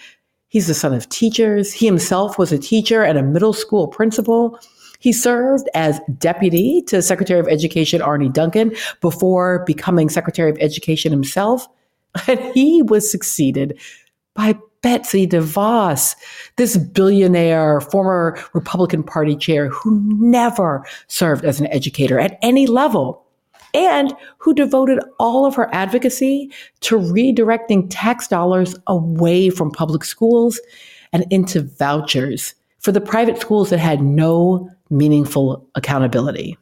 He's 0.51 0.67
the 0.67 0.73
son 0.73 0.93
of 0.93 1.07
teachers. 1.07 1.71
He 1.71 1.85
himself 1.85 2.37
was 2.37 2.51
a 2.51 2.59
teacher 2.59 3.03
and 3.03 3.17
a 3.17 3.23
middle 3.23 3.53
school 3.53 3.87
principal. 3.87 4.59
He 4.99 5.13
served 5.13 5.69
as 5.73 6.01
deputy 6.17 6.81
to 6.87 7.01
Secretary 7.01 7.39
of 7.39 7.47
Education 7.47 8.01
Arne 8.01 8.33
Duncan 8.33 8.75
before 8.99 9.63
becoming 9.65 10.09
Secretary 10.09 10.51
of 10.51 10.57
Education 10.59 11.11
himself. 11.11 11.67
And 12.27 12.41
he 12.53 12.81
was 12.81 13.09
succeeded 13.09 13.79
by 14.33 14.59
Betsy 14.81 15.25
DeVos, 15.25 16.17
this 16.57 16.75
billionaire 16.75 17.79
former 17.79 18.37
Republican 18.51 19.03
Party 19.03 19.37
chair 19.37 19.69
who 19.69 20.01
never 20.19 20.85
served 21.07 21.45
as 21.45 21.61
an 21.61 21.67
educator 21.67 22.19
at 22.19 22.37
any 22.41 22.67
level 22.67 23.25
and 23.73 24.13
who 24.37 24.53
devoted 24.53 24.99
all 25.19 25.45
of 25.45 25.55
her 25.55 25.73
advocacy 25.73 26.51
to 26.81 26.97
redirecting 26.97 27.87
tax 27.89 28.27
dollars 28.27 28.75
away 28.87 29.49
from 29.49 29.71
public 29.71 30.03
schools 30.03 30.59
and 31.13 31.25
into 31.29 31.61
vouchers 31.61 32.55
for 32.79 32.91
the 32.91 33.01
private 33.01 33.39
schools 33.39 33.69
that 33.69 33.79
had 33.79 34.01
no 34.01 34.69
meaningful 34.89 35.67
accountability. 35.75 36.57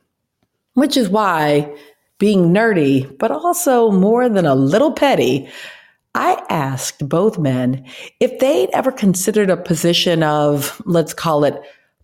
Which 0.74 0.98
is 0.98 1.10
why, 1.10 1.74
being 2.19 2.54
nerdy, 2.54 3.17
but 3.17 3.32
also 3.32 3.91
more 3.91 4.30
than 4.30 4.45
a 4.45 4.56
little 4.56 4.91
petty, 4.91 5.50
I 6.15 6.43
asked 6.50 7.08
both 7.08 7.38
men 7.38 7.86
if 8.19 8.39
they'd 8.39 8.69
ever 8.72 8.91
considered 8.91 9.50
a 9.50 9.58
position 9.58 10.24
of, 10.24 10.82
let's 10.86 11.13
call 11.13 11.43
it, 11.43 11.60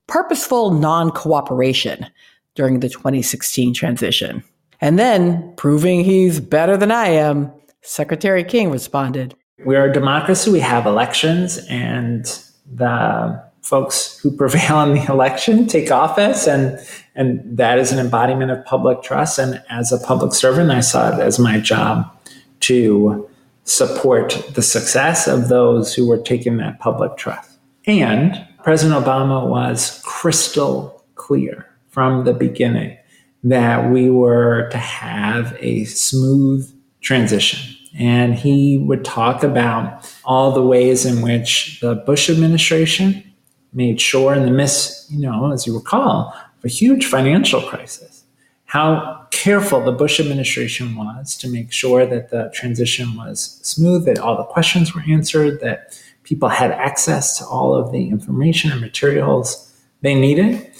purposeful 0.07 0.71
non 0.71 1.11
cooperation. 1.11 2.07
during 2.55 2.79
the 2.79 2.89
2016 2.89 3.73
transition. 3.73 4.43
And 4.81 4.99
then, 4.99 5.53
proving 5.55 6.03
he's 6.03 6.39
better 6.39 6.77
than 6.77 6.91
I 6.91 7.07
am, 7.07 7.51
Secretary 7.81 8.43
King 8.43 8.71
responded. 8.71 9.35
We're 9.63 9.89
a 9.89 9.93
democracy, 9.93 10.51
we 10.51 10.59
have 10.59 10.85
elections, 10.85 11.59
and 11.69 12.25
the 12.71 13.43
folks 13.65 14.19
who 14.19 14.31
prevail 14.31 14.81
in 14.83 14.93
the 14.93 15.05
election 15.11 15.67
take 15.67 15.91
office 15.91 16.47
and 16.47 16.79
and 17.15 17.57
that 17.57 17.79
is 17.79 17.91
an 17.91 17.97
embodiment 17.97 18.51
of 18.51 18.63
public 18.65 19.01
trust. 19.01 19.39
And 19.39 19.63
as 19.69 19.91
a 19.91 19.97
public 19.97 20.33
servant 20.33 20.69
i 20.71 20.81
saw 20.81 21.15
it 21.15 21.19
as 21.19 21.39
my 21.39 21.59
job 21.59 22.05
to 22.61 23.27
support 23.63 24.43
the 24.53 24.61
success 24.61 25.27
of 25.27 25.47
those 25.47 25.95
who 25.95 26.07
were 26.07 26.19
taking 26.19 26.57
that 26.57 26.79
public 26.79 27.17
trust. 27.17 27.57
And 27.87 28.47
president 28.63 29.03
obama 29.03 29.47
was 29.47 30.01
crystal 30.03 31.03
clear 31.15 31.67
from 31.89 32.25
the 32.25 32.33
beginning 32.33 32.97
that 33.45 33.89
we 33.91 34.09
were 34.09 34.67
to 34.69 34.77
have 34.77 35.55
a 35.59 35.85
smooth 35.85 36.69
transition 37.01 37.59
and 37.97 38.35
he 38.35 38.77
would 38.77 39.05
talk 39.05 39.43
about 39.43 40.13
all 40.25 40.51
the 40.51 40.61
ways 40.61 41.05
in 41.05 41.21
which 41.21 41.79
the 41.79 41.95
bush 41.95 42.29
administration 42.29 43.23
made 43.73 44.01
sure 44.01 44.33
in 44.33 44.45
the 44.45 44.51
midst, 44.51 45.11
you 45.11 45.19
know, 45.19 45.51
as 45.51 45.67
you 45.67 45.75
recall, 45.75 46.33
of 46.57 46.65
a 46.65 46.67
huge 46.67 47.05
financial 47.05 47.61
crisis, 47.61 48.23
how 48.65 49.27
careful 49.31 49.83
the 49.83 49.91
Bush 49.91 50.19
administration 50.19 50.95
was 50.95 51.37
to 51.37 51.49
make 51.49 51.71
sure 51.71 52.05
that 52.05 52.29
the 52.29 52.49
transition 52.53 53.15
was 53.15 53.59
smooth, 53.61 54.05
that 54.05 54.17
all 54.17 54.37
the 54.37 54.43
questions 54.45 54.95
were 54.95 55.03
answered, 55.07 55.59
that 55.59 56.01
people 56.23 56.49
had 56.49 56.71
access 56.71 57.37
to 57.37 57.45
all 57.45 57.75
of 57.75 57.91
the 57.91 58.09
information 58.09 58.71
and 58.71 58.81
materials 58.81 59.71
they 60.01 60.15
needed. 60.15 60.71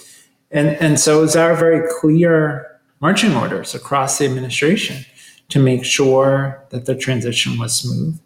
And, 0.55 0.69
and 0.81 0.97
so 0.97 1.19
it 1.19 1.21
was 1.21 1.35
our 1.35 1.53
very 1.53 1.85
clear 1.99 2.65
marching 3.01 3.35
orders 3.35 3.75
across 3.75 4.17
the 4.17 4.25
administration 4.25 5.05
to 5.49 5.59
make 5.59 5.83
sure 5.83 6.65
that 6.69 6.85
the 6.85 6.95
transition 6.95 7.59
was 7.59 7.77
smooth. 7.77 8.17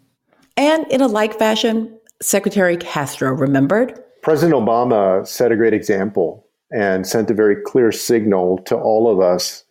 And 0.56 0.86
in 0.92 1.00
a 1.00 1.08
like 1.08 1.36
fashion, 1.36 1.92
Secretary 2.22 2.76
Castro 2.76 3.32
remembered 3.32 4.00
President 4.22 4.54
Obama 4.54 5.26
set 5.26 5.50
a 5.50 5.56
great 5.56 5.74
example 5.74 6.46
and 6.70 7.04
sent 7.04 7.30
a 7.30 7.34
very 7.34 7.56
clear 7.56 7.90
signal 7.90 8.58
to 8.58 8.76
all 8.76 9.10
of 9.10 9.18
us 9.18 9.64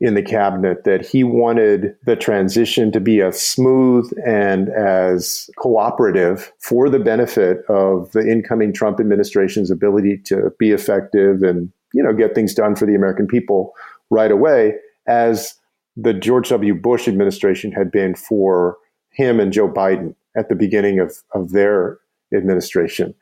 in 0.00 0.14
the 0.14 0.22
cabinet 0.22 0.82
that 0.82 1.06
he 1.06 1.22
wanted 1.22 1.94
the 2.04 2.16
transition 2.16 2.90
to 2.90 2.98
be 2.98 3.22
as 3.22 3.40
smooth 3.40 4.10
and 4.26 4.70
as 4.70 5.48
cooperative 5.56 6.52
for 6.58 6.90
the 6.90 6.98
benefit 6.98 7.58
of 7.68 8.10
the 8.10 8.28
incoming 8.28 8.72
Trump 8.72 8.98
administration's 8.98 9.70
ability 9.70 10.18
to 10.24 10.50
be 10.58 10.72
effective 10.72 11.44
and 11.44 11.70
you 11.92 12.02
know 12.02 12.12
get 12.12 12.34
things 12.34 12.54
done 12.54 12.74
for 12.74 12.86
the 12.86 12.94
American 12.94 13.26
people 13.26 13.72
right 14.10 14.30
away 14.30 14.74
as 15.06 15.54
the 15.96 16.14
George 16.14 16.48
W. 16.48 16.74
Bush 16.74 17.08
administration 17.08 17.72
had 17.72 17.90
been 17.90 18.14
for 18.14 18.76
him 19.10 19.40
and 19.40 19.52
Joe 19.52 19.68
Biden 19.68 20.14
at 20.36 20.48
the 20.48 20.54
beginning 20.54 20.98
of, 20.98 21.16
of 21.34 21.50
their 21.50 21.98
administration. 22.34 23.14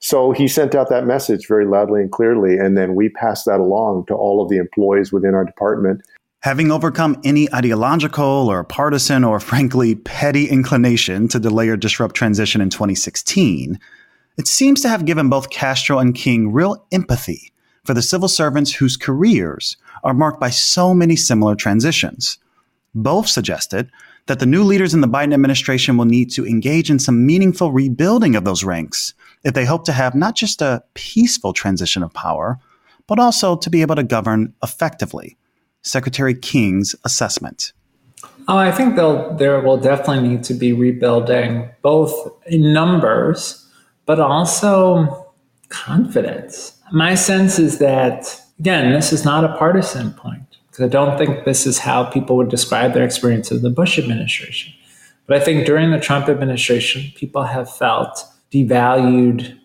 So 0.00 0.32
he 0.32 0.48
sent 0.48 0.74
out 0.74 0.88
that 0.88 1.06
message 1.06 1.46
very 1.46 1.66
loudly 1.66 2.00
and 2.00 2.10
clearly, 2.10 2.56
and 2.56 2.76
then 2.76 2.94
we 2.94 3.10
passed 3.10 3.44
that 3.46 3.60
along 3.60 4.06
to 4.06 4.14
all 4.14 4.42
of 4.42 4.48
the 4.48 4.56
employees 4.56 5.12
within 5.12 5.34
our 5.34 5.44
department. 5.44 6.00
Having 6.42 6.72
overcome 6.72 7.20
any 7.22 7.52
ideological 7.54 8.24
or 8.24 8.64
partisan 8.64 9.24
or 9.24 9.38
frankly 9.40 9.94
petty 9.94 10.48
inclination 10.48 11.28
to 11.28 11.38
delay 11.38 11.68
or 11.68 11.76
disrupt 11.76 12.14
transition 12.14 12.62
in 12.62 12.70
2016, 12.70 13.78
it 14.38 14.48
seems 14.48 14.80
to 14.80 14.88
have 14.88 15.04
given 15.04 15.28
both 15.28 15.50
Castro 15.50 15.98
and 15.98 16.14
King 16.14 16.50
real 16.50 16.82
empathy 16.92 17.52
for 17.84 17.94
the 17.94 18.02
civil 18.02 18.28
servants 18.28 18.72
whose 18.74 18.96
careers 18.96 19.76
are 20.04 20.14
marked 20.14 20.40
by 20.40 20.50
so 20.50 20.94
many 20.94 21.16
similar 21.16 21.54
transitions. 21.54 22.38
Both 22.94 23.28
suggested 23.28 23.90
that 24.26 24.38
the 24.38 24.46
new 24.46 24.62
leaders 24.62 24.94
in 24.94 25.00
the 25.00 25.08
Biden 25.08 25.34
administration 25.34 25.96
will 25.96 26.04
need 26.04 26.30
to 26.32 26.46
engage 26.46 26.90
in 26.90 26.98
some 26.98 27.26
meaningful 27.26 27.72
rebuilding 27.72 28.36
of 28.36 28.44
those 28.44 28.64
ranks 28.64 29.14
if 29.44 29.54
they 29.54 29.64
hope 29.64 29.84
to 29.86 29.92
have 29.92 30.14
not 30.14 30.36
just 30.36 30.60
a 30.60 30.82
peaceful 30.94 31.52
transition 31.52 32.02
of 32.02 32.12
power, 32.12 32.58
but 33.06 33.18
also 33.18 33.56
to 33.56 33.70
be 33.70 33.82
able 33.82 33.96
to 33.96 34.02
govern 34.02 34.54
effectively. 34.62 35.36
Secretary 35.82 36.34
King's 36.34 36.94
assessment. 37.04 37.72
Oh, 38.48 38.56
I 38.56 38.70
think 38.70 38.96
there 38.96 39.60
will 39.60 39.78
definitely 39.78 40.28
need 40.28 40.44
to 40.44 40.54
be 40.54 40.72
rebuilding, 40.72 41.70
both 41.82 42.12
in 42.46 42.72
numbers, 42.72 43.66
but 44.04 44.20
also 44.20 45.32
confidence. 45.68 46.79
My 46.92 47.14
sense 47.14 47.58
is 47.58 47.78
that, 47.78 48.40
again, 48.58 48.92
this 48.92 49.12
is 49.12 49.24
not 49.24 49.44
a 49.44 49.56
partisan 49.56 50.12
point, 50.12 50.58
because 50.66 50.84
I 50.84 50.88
don't 50.88 51.16
think 51.16 51.44
this 51.44 51.66
is 51.66 51.78
how 51.78 52.04
people 52.04 52.36
would 52.36 52.48
describe 52.48 52.94
their 52.94 53.04
experience 53.04 53.50
of 53.50 53.62
the 53.62 53.70
Bush 53.70 53.98
administration. 53.98 54.72
But 55.26 55.40
I 55.40 55.44
think 55.44 55.66
during 55.66 55.92
the 55.92 56.00
Trump 56.00 56.28
administration, 56.28 57.12
people 57.14 57.44
have 57.44 57.72
felt 57.72 58.24
devalued, 58.52 59.56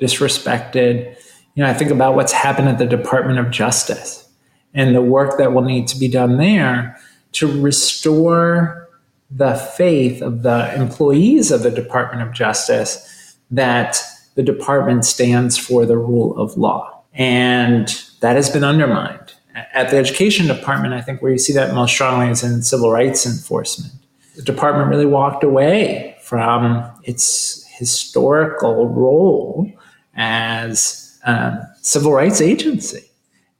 disrespected. 0.00 1.16
You 1.54 1.62
know, 1.62 1.68
I 1.68 1.74
think 1.74 1.90
about 1.90 2.14
what's 2.14 2.32
happened 2.32 2.68
at 2.68 2.78
the 2.78 2.86
Department 2.86 3.38
of 3.38 3.50
Justice 3.50 4.26
and 4.72 4.94
the 4.94 5.02
work 5.02 5.36
that 5.36 5.52
will 5.52 5.62
need 5.62 5.88
to 5.88 5.98
be 5.98 6.08
done 6.08 6.38
there 6.38 6.96
to 7.32 7.60
restore 7.60 8.88
the 9.30 9.54
faith 9.54 10.22
of 10.22 10.42
the 10.42 10.74
employees 10.74 11.50
of 11.50 11.62
the 11.62 11.70
Department 11.70 12.26
of 12.26 12.32
Justice 12.32 13.36
that 13.50 14.00
the 14.34 14.42
department 14.42 15.04
stands 15.04 15.58
for 15.58 15.84
the 15.86 15.98
rule 15.98 16.38
of 16.38 16.56
law. 16.56 17.02
And 17.12 17.88
that 18.20 18.36
has 18.36 18.48
been 18.50 18.64
undermined. 18.64 19.34
At 19.74 19.90
the 19.90 19.96
education 19.96 20.46
department, 20.46 20.94
I 20.94 21.00
think 21.00 21.20
where 21.20 21.32
you 21.32 21.38
see 21.38 21.52
that 21.54 21.74
most 21.74 21.90
strongly 21.92 22.30
is 22.30 22.42
in 22.42 22.62
civil 22.62 22.92
rights 22.92 23.26
enforcement. 23.26 23.92
The 24.36 24.42
department 24.42 24.88
really 24.88 25.06
walked 25.06 25.42
away 25.42 26.16
from 26.22 26.88
its 27.02 27.66
historical 27.66 28.88
role 28.88 29.70
as 30.14 31.18
a 31.24 31.66
civil 31.82 32.12
rights 32.12 32.40
agency. 32.40 33.10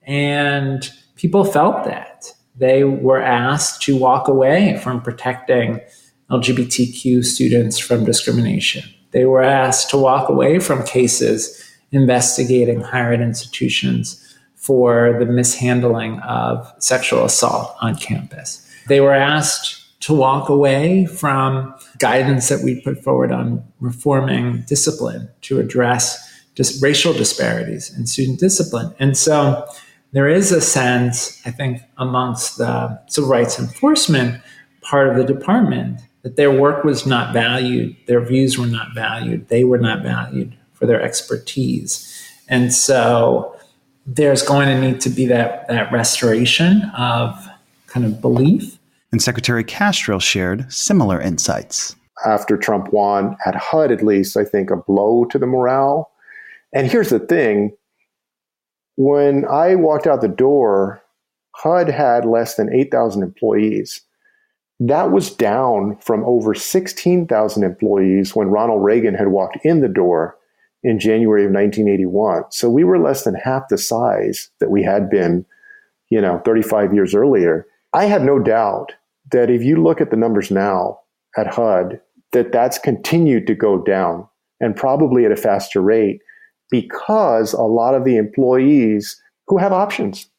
And 0.03 0.91
people 1.17 1.45
felt 1.45 1.85
that. 1.85 2.33
They 2.57 2.85
were 2.85 3.21
asked 3.21 3.83
to 3.83 3.97
walk 3.97 4.29
away 4.29 4.79
from 4.83 5.01
protecting 5.01 5.81
LGBTQ 6.31 7.25
students 7.25 7.79
from 7.79 8.05
discrimination. 8.05 8.85
They 9.13 9.25
were 9.25 9.43
asked 9.43 9.91
to 9.91 9.97
walk 9.97 10.29
away 10.29 10.59
from 10.59 10.85
cases 10.85 11.65
investigating 11.93 12.81
higher 12.81 13.13
ed 13.13 13.21
institutions 13.21 14.17
for 14.55 15.17
the 15.19 15.27
mishandling 15.27 16.21
of 16.21 16.73
sexual 16.79 17.25
assault 17.25 17.75
on 17.81 17.97
campus. 17.97 18.67
They 18.89 19.01
were 19.01 19.15
asked 19.15 20.01
to 20.01 20.15
walk 20.15 20.49
away 20.49 21.07
from 21.07 21.75
guidance 21.99 22.49
that 22.49 22.63
we 22.63 22.81
put 22.81 23.03
forward 23.03 23.33
on 23.33 23.65
reforming 23.81 24.63
discipline 24.67 25.29
to 25.43 25.61
address 25.61 26.27
racial 26.83 27.13
disparities 27.15 27.97
in 27.97 28.07
student 28.07 28.39
discipline. 28.39 28.95
And 28.99 29.17
so 29.17 29.67
there 30.13 30.29
is 30.29 30.53
a 30.53 30.61
sense, 30.61 31.41
I 31.47 31.51
think, 31.51 31.81
amongst 31.97 32.59
the 32.59 33.01
civil 33.09 33.31
rights 33.31 33.59
enforcement 33.59 34.43
part 34.83 35.09
of 35.09 35.17
the 35.17 35.25
department 35.25 36.01
that 36.23 36.37
their 36.37 36.51
work 36.51 36.85
was 36.85 37.07
not 37.07 37.33
valued, 37.33 37.97
their 38.07 38.21
views 38.21 38.59
were 38.59 38.67
not 38.67 38.95
valued, 38.95 39.49
they 39.49 39.65
were 39.65 39.79
not 39.79 40.03
valued 40.03 40.57
for 40.73 40.87
their 40.87 41.01
expertise. 41.01 42.07
And 42.49 42.73
so 42.73 43.57
there's 44.07 44.43
going 44.43 44.69
to 44.69 44.81
need 44.81 45.01
to 45.03 45.11
be 45.11 45.27
that, 45.27 45.69
that 45.69 45.93
restoration 45.93 46.83
of 46.97 47.49
kind 47.87 48.05
of 48.05 48.21
belief 48.21 48.79
and 49.13 49.21
Secretary 49.21 49.65
Castro 49.65 50.19
shared 50.19 50.73
similar 50.73 51.21
insights. 51.21 51.97
After 52.25 52.57
Trump 52.57 52.93
won, 52.93 53.37
at 53.47 53.55
HUD 53.55 53.91
at 53.91 54.03
least, 54.05 54.37
I 54.37 54.45
think 54.45 54.71
a 54.71 54.77
blow 54.77 55.25
to 55.27 55.39
the 55.39 55.47
morale. 55.47 56.11
And 56.73 56.91
here's 56.91 57.11
the 57.11 57.19
thing 57.19 57.73
when 58.97 59.47
I 59.47 59.75
walked 59.75 60.07
out 60.07 60.21
the 60.21 60.29
door, 60.29 61.03
HUD 61.57 61.89
had 61.89 62.25
less 62.25 62.57
than 62.57 62.73
8,000 62.73 63.23
employees. 63.23 64.01
That 64.81 65.13
was 65.13 65.31
down 65.31 65.99
from 66.01 66.25
over 66.25 66.55
16,000 66.55 67.63
employees 67.63 68.35
when 68.35 68.49
Ronald 68.49 68.83
Reagan 68.83 69.15
had 69.15 69.29
walked 69.29 69.59
in 69.63 69.81
the 69.81 69.89
door 69.89 70.39
in 70.83 70.99
January 70.99 71.45
of 71.45 71.53
1981. 71.53 72.45
So 72.51 72.71
we 72.71 72.85
were 72.85 72.99
less 72.99 73.25
than 73.25 73.35
half 73.35 73.69
the 73.69 73.77
size 73.77 74.49
that 74.59 74.71
we 74.71 74.83
had 74.83 75.11
been, 75.11 75.45
you 76.09 76.19
know, 76.19 76.41
35 76.47 76.95
years 76.95 77.15
earlier. 77.15 77.67
I 77.93 78.07
have 78.07 78.23
no 78.23 78.39
doubt 78.39 78.95
that 79.33 79.51
if 79.51 79.63
you 79.63 79.83
look 79.83 80.01
at 80.01 80.11
the 80.11 80.17
numbers 80.17 80.51
now 80.51 81.01
at 81.37 81.47
HUD, 81.47 82.01
that 82.33 82.53
that's 82.53 82.79
continued 82.79 83.47
to 83.49 83.55
go 83.55 83.83
down 83.83 84.27
and 84.61 84.75
probably 84.75 85.27
at 85.27 85.33
a 85.33 85.37
faster 85.37 85.83
rate 85.83 86.21
because 86.71 87.53
a 87.53 87.61
lot 87.61 87.95
of 87.95 88.05
the 88.05 88.17
employees 88.17 89.21
who 89.47 89.59
have 89.59 89.73
options, 89.73 90.30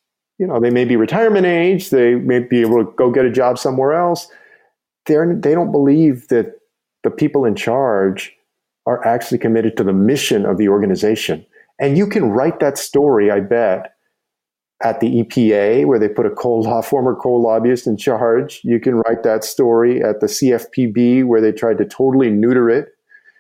you 0.42 0.48
know, 0.48 0.60
they 0.60 0.72
may 0.72 0.86
be 0.86 0.96
retirement 0.96 1.46
age, 1.46 1.92
they 1.92 2.16
may 2.16 2.40
be 2.40 2.62
able 2.62 2.84
to 2.84 2.92
go 2.98 3.12
get 3.12 3.26
a 3.26 3.32
job 3.32 3.60
somewhere 3.60 3.94
else. 3.94 4.28
They're, 5.06 5.36
they 5.36 5.54
don't 5.54 5.72
believe 5.72 6.30
that 6.30 6.56
the 7.04 7.12
people 7.12 7.46
in 7.46 7.54
charge 7.54 8.36
are 8.88 9.06
actually 9.06 9.38
committed 9.38 9.78
to 9.78 9.84
the 9.84 9.94
mission 9.94 10.48
of 10.48 10.58
the 10.58 10.68
organization. 10.68 11.46
And 11.80 11.96
you 11.96 12.08
can 12.08 12.32
write 12.32 12.60
that 12.60 12.80
story, 12.80 13.30
I 13.30 13.40
bet, 13.40 13.94
at 14.84 15.00
the 15.00 15.24
EPA, 15.24 15.86
where 15.86 16.00
they 16.00 16.10
put 16.10 16.26
a 16.26 16.32
coal 16.32 16.64
law, 16.64 16.82
former 16.82 17.16
coal 17.16 17.44
lobbyist 17.44 17.86
in 17.86 17.96
charge. 17.96 18.62
You 18.64 18.80
can 18.80 18.96
write 18.96 19.22
that 19.22 19.44
story 19.44 20.02
at 20.02 20.22
the 20.22 20.26
CFPB, 20.26 21.24
where 21.24 21.40
they 21.42 21.52
tried 21.52 21.78
to 21.78 21.86
totally 21.86 22.32
neuter 22.32 22.68
it. 22.68 22.88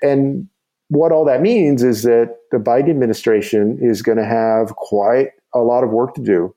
And 0.03 0.47
what 0.89 1.11
all 1.11 1.25
that 1.25 1.41
means 1.41 1.81
is 1.81 2.03
that 2.03 2.35
the 2.51 2.57
Biden 2.57 2.91
administration 2.91 3.79
is 3.81 4.03
going 4.03 4.19
to 4.19 4.25
have 4.25 4.75
quite 4.75 5.29
a 5.55 5.61
lot 5.61 5.83
of 5.83 5.89
work 5.89 6.13
to 6.13 6.21
do 6.21 6.53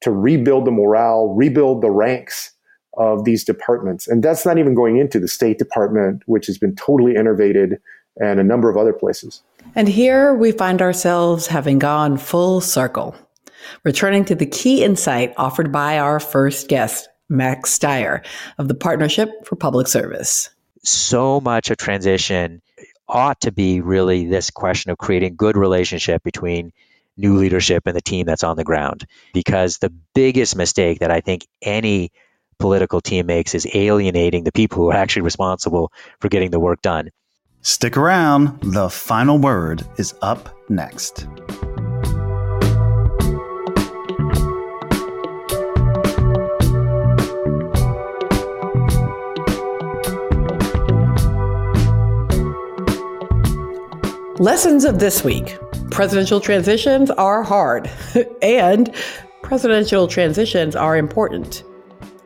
to 0.00 0.10
rebuild 0.10 0.64
the 0.64 0.70
morale, 0.70 1.28
rebuild 1.28 1.82
the 1.82 1.90
ranks 1.90 2.52
of 2.96 3.24
these 3.24 3.44
departments. 3.44 4.08
And 4.08 4.22
that's 4.22 4.44
not 4.44 4.58
even 4.58 4.74
going 4.74 4.98
into 4.98 5.20
the 5.20 5.28
State 5.28 5.58
Department, 5.58 6.22
which 6.26 6.46
has 6.46 6.58
been 6.58 6.74
totally 6.74 7.14
innervated, 7.14 7.78
and 8.20 8.40
a 8.40 8.44
number 8.44 8.68
of 8.68 8.76
other 8.76 8.92
places. 8.92 9.42
And 9.74 9.88
here 9.88 10.34
we 10.34 10.50
find 10.50 10.82
ourselves 10.82 11.46
having 11.46 11.78
gone 11.78 12.16
full 12.16 12.60
circle 12.60 13.14
returning 13.84 14.24
to 14.24 14.34
the 14.34 14.46
key 14.46 14.82
insight 14.82 15.34
offered 15.36 15.70
by 15.70 15.98
our 15.98 16.20
first 16.20 16.68
guest, 16.68 17.08
Max 17.28 17.70
Stier 17.70 18.22
of 18.56 18.68
the 18.68 18.74
Partnership 18.74 19.46
for 19.46 19.56
Public 19.56 19.86
Service. 19.86 20.50
So 20.82 21.40
much 21.40 21.70
of 21.70 21.76
transition 21.76 22.62
ought 23.08 23.40
to 23.42 23.52
be 23.52 23.80
really 23.80 24.26
this 24.26 24.50
question 24.50 24.90
of 24.90 24.98
creating 24.98 25.36
good 25.36 25.56
relationship 25.56 26.22
between 26.22 26.72
new 27.18 27.36
leadership 27.36 27.82
and 27.86 27.94
the 27.96 28.00
team 28.00 28.24
that's 28.24 28.44
on 28.44 28.56
the 28.56 28.64
ground. 28.64 29.04
Because 29.34 29.78
the 29.78 29.92
biggest 30.14 30.56
mistake 30.56 31.00
that 31.00 31.10
I 31.10 31.20
think 31.20 31.46
any 31.60 32.10
political 32.58 33.00
team 33.00 33.26
makes 33.26 33.54
is 33.54 33.66
alienating 33.74 34.44
the 34.44 34.52
people 34.52 34.78
who 34.78 34.90
are 34.90 34.96
actually 34.96 35.22
responsible 35.22 35.92
for 36.20 36.28
getting 36.28 36.50
the 36.50 36.60
work 36.60 36.82
done. 36.82 37.10
Stick 37.62 37.96
around. 37.96 38.60
The 38.62 38.88
final 38.88 39.38
word 39.38 39.84
is 39.96 40.14
up 40.22 40.48
next. 40.68 41.26
Lessons 54.38 54.84
of 54.84 55.00
this 55.00 55.24
week 55.24 55.58
presidential 55.90 56.40
transitions 56.40 57.10
are 57.12 57.42
hard, 57.42 57.90
and 58.42 58.94
presidential 59.42 60.06
transitions 60.06 60.76
are 60.76 60.96
important. 60.96 61.64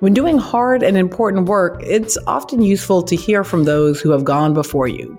When 0.00 0.14
doing 0.14 0.38
hard 0.38 0.82
and 0.82 0.96
important 0.96 1.46
work, 1.46 1.80
it's 1.84 2.18
often 2.26 2.62
useful 2.62 3.02
to 3.04 3.14
hear 3.14 3.44
from 3.44 3.64
those 3.64 4.00
who 4.00 4.10
have 4.10 4.24
gone 4.24 4.52
before 4.52 4.88
you. 4.88 5.16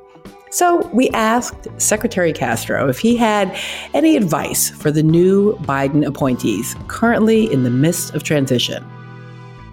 So 0.52 0.86
we 0.94 1.10
asked 1.12 1.68
Secretary 1.78 2.34
Castro 2.34 2.88
if 2.90 3.00
he 3.00 3.16
had 3.16 3.58
any 3.94 4.18
advice 4.18 4.70
for 4.70 4.92
the 4.92 5.02
new 5.02 5.54
Biden 5.62 6.06
appointees 6.06 6.76
currently 6.88 7.52
in 7.52 7.64
the 7.64 7.72
midst 7.72 8.14
of 8.14 8.24
transition. 8.24 8.86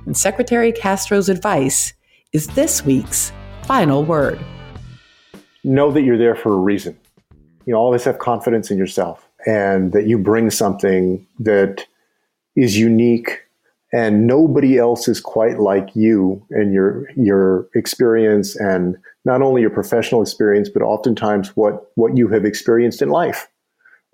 And 0.06 0.16
Secretary 0.16 0.72
Castro's 0.72 1.28
advice 1.28 1.92
is 2.32 2.46
this 2.48 2.84
week's 2.84 3.32
final 3.64 4.04
word. 4.04 4.38
Know 5.64 5.90
that 5.90 6.02
you're 6.02 6.16
there 6.16 6.36
for 6.36 6.54
a 6.54 6.56
reason 6.56 6.96
you 7.70 7.76
know, 7.76 7.80
always 7.80 8.02
have 8.02 8.18
confidence 8.18 8.68
in 8.72 8.76
yourself 8.76 9.28
and 9.46 9.92
that 9.92 10.04
you 10.08 10.18
bring 10.18 10.50
something 10.50 11.24
that 11.38 11.86
is 12.56 12.76
unique 12.76 13.42
and 13.92 14.26
nobody 14.26 14.76
else 14.76 15.06
is 15.06 15.20
quite 15.20 15.60
like 15.60 15.94
you 15.94 16.44
and 16.50 16.72
your 16.72 17.08
your 17.14 17.68
experience 17.76 18.56
and 18.56 18.96
not 19.24 19.40
only 19.40 19.60
your 19.60 19.70
professional 19.70 20.20
experience 20.20 20.68
but 20.68 20.82
oftentimes 20.82 21.50
what 21.56 21.92
what 21.94 22.16
you 22.16 22.26
have 22.26 22.44
experienced 22.44 23.02
in 23.02 23.08
life. 23.08 23.46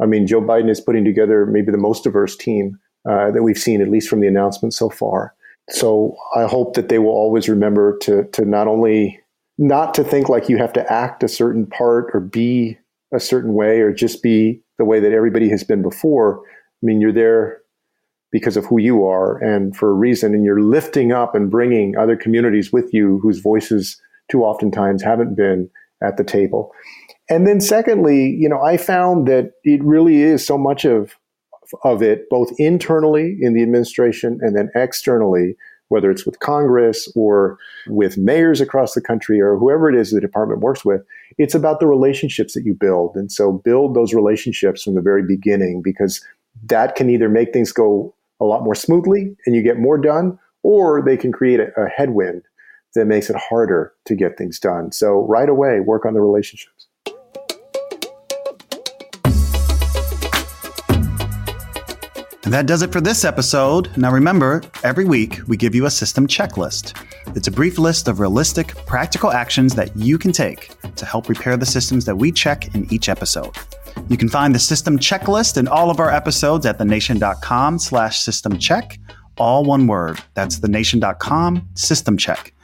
I 0.03 0.05
mean 0.05 0.27
joe 0.27 0.43
biden 0.43 0.69
is 0.69 0.83
putting 0.83 1.07
together 1.07 1.47
maybe 1.47 1.73
the 1.73 1.79
most 1.79 2.05
diverse 2.05 2.37
team 2.37 2.79
uh, 3.09 3.31
that 3.31 3.43
we've 3.43 3.57
seen 3.57 3.81
at 3.81 3.89
least 3.89 4.11
from 4.11 4.21
the 4.21 4.27
announcement 4.27 4.75
so 4.75 4.91
far. 4.91 5.35
So 5.71 6.15
i 6.35 6.45
hope 6.45 6.75
that 6.75 6.91
they 6.91 6.99
will 6.99 7.17
always 7.23 7.49
remember 7.49 7.97
to 8.03 8.25
to 8.33 8.45
not 8.45 8.69
only 8.69 9.19
not 9.57 9.95
to 9.95 10.05
think 10.05 10.29
like 10.29 10.51
you 10.51 10.59
have 10.59 10.75
to 10.75 10.93
act 10.93 11.25
a 11.25 11.29
certain 11.29 11.65
part 11.65 12.11
or 12.13 12.21
be 12.21 12.77
a 13.15 13.21
certain 13.21 13.55
way 13.55 13.81
or 13.81 13.93
just 13.93 14.23
be 14.23 14.61
the 14.79 14.85
way 14.85 15.01
that 15.01 15.13
everybody 15.13 15.49
has 15.49 15.65
been 15.65 15.83
before. 15.83 16.41
I 16.41 16.87
mean, 16.87 17.01
you're 17.01 17.13
there 17.13 17.63
because 18.33 18.57
of 18.57 18.67
who 18.67 18.81
you 18.81 19.05
are 19.05 19.39
and 19.39 19.77
for 19.77 19.91
a 19.91 19.95
reason, 19.95 20.35
and 20.35 20.45
you're 20.45 20.61
lifting 20.61 21.13
up 21.13 21.35
and 21.35 21.51
bringing 21.51 21.97
other 21.97 22.17
communities 22.17 22.73
with 22.73 22.93
you 22.93 23.19
whose 23.23 23.39
voices 23.39 24.01
too 24.31 24.43
oftentimes 24.43 25.03
haven't 25.03 25.37
been 25.37 25.71
at 26.03 26.17
the 26.17 26.25
table. 26.25 26.73
And 27.31 27.47
then 27.47 27.61
secondly, 27.61 28.37
you 28.39 28.49
know, 28.49 28.61
I 28.61 28.77
found 28.77 29.27
that 29.29 29.53
it 29.65 29.83
really 29.83 30.23
is 30.23 30.47
so 30.47 30.59
much 30.59 30.85
of 30.85 31.17
of 31.83 32.01
it 32.03 32.29
both 32.31 32.51
internally 32.59 33.37
in 33.41 33.53
the 33.55 33.63
administration 33.63 34.39
and 34.41 34.57
then 34.57 34.71
externally 34.77 35.57
whether 35.89 36.11
it's 36.11 36.27
with 36.27 36.41
Congress 36.41 37.11
or 37.15 37.59
with 37.87 38.19
mayors 38.19 38.61
across 38.61 38.95
the 38.95 39.01
country 39.01 39.41
or 39.41 39.57
whoever 39.57 39.89
it 39.89 39.97
is 39.97 40.11
the 40.11 40.21
department 40.21 40.61
works 40.61 40.85
with, 40.85 41.03
it's 41.39 41.55
about 41.55 41.81
the 41.81 41.87
relationships 41.87 42.55
that 42.55 42.65
you 42.65 42.75
build. 42.75 43.15
And 43.15 43.31
so 43.31 43.53
build 43.53 43.95
those 43.95 44.15
relationships 44.15 44.83
from 44.83 44.95
the 44.95 45.01
very 45.01 45.23
beginning 45.23 45.83
because 45.83 46.25
that 46.65 46.97
can 46.97 47.11
either 47.11 47.29
make 47.29 47.53
things 47.53 47.73
go 47.73 48.15
a 48.41 48.45
lot 48.45 48.65
more 48.65 48.75
smoothly 48.75 49.37
and 49.47 49.55
you 49.55 49.63
get 49.63 49.79
more 49.79 49.99
done, 49.99 50.39
or 50.63 51.03
they 51.05 51.17
can 51.17 51.33
create 51.33 51.61
a, 51.61 51.69
a 51.81 51.89
headwind 51.89 52.43
that 52.95 53.07
makes 53.07 53.31
it 53.31 53.37
harder 53.37 53.93
to 54.07 54.15
get 54.15 54.37
things 54.37 54.59
done. 54.59 54.91
So 54.91 55.27
right 55.29 55.49
away, 55.49 55.81
work 55.81 56.05
on 56.05 56.15
the 56.15 56.21
relationships. 56.21 56.76
And 62.47 62.55
that 62.55 62.67
does 62.67 62.83
it 62.83 62.93
for 62.93 63.01
this 63.01 63.25
episode. 63.25 63.91
Now 63.97 64.13
remember, 64.13 64.63
every 64.85 65.05
week 65.05 65.41
we 65.49 65.57
give 65.57 65.75
you 65.75 65.87
a 65.87 65.91
system 65.91 66.29
checklist. 66.29 66.97
It's 67.35 67.49
a 67.49 67.51
brief 67.51 67.77
list 67.77 68.07
of 68.07 68.21
realistic, 68.21 68.69
practical 68.87 69.33
actions 69.33 69.75
that 69.75 69.97
you 69.97 70.17
can 70.17 70.31
take 70.31 70.71
to 70.95 71.05
help 71.05 71.29
repair 71.29 71.57
the 71.57 71.67
systems 71.67 72.05
that 72.05 72.15
we 72.15 72.31
check 72.31 72.73
in 72.73 72.87
each 72.93 73.09
episode. 73.09 73.57
You 74.09 74.17
can 74.17 74.29
find 74.29 74.55
the 74.55 74.61
system 74.61 74.97
checklist 74.97 75.57
in 75.57 75.67
all 75.67 75.91
of 75.91 75.99
our 75.99 76.09
episodes 76.09 76.67
at 76.67 76.79
thenation.com 76.79 77.81
slash 77.81 78.21
system 78.21 78.61
check, 78.61 79.01
all 79.39 79.65
one 79.65 79.89
word. 79.89 80.21
That's 80.35 80.61
thenation.com 80.61 81.69
system 81.75 82.17
check. 82.17 82.55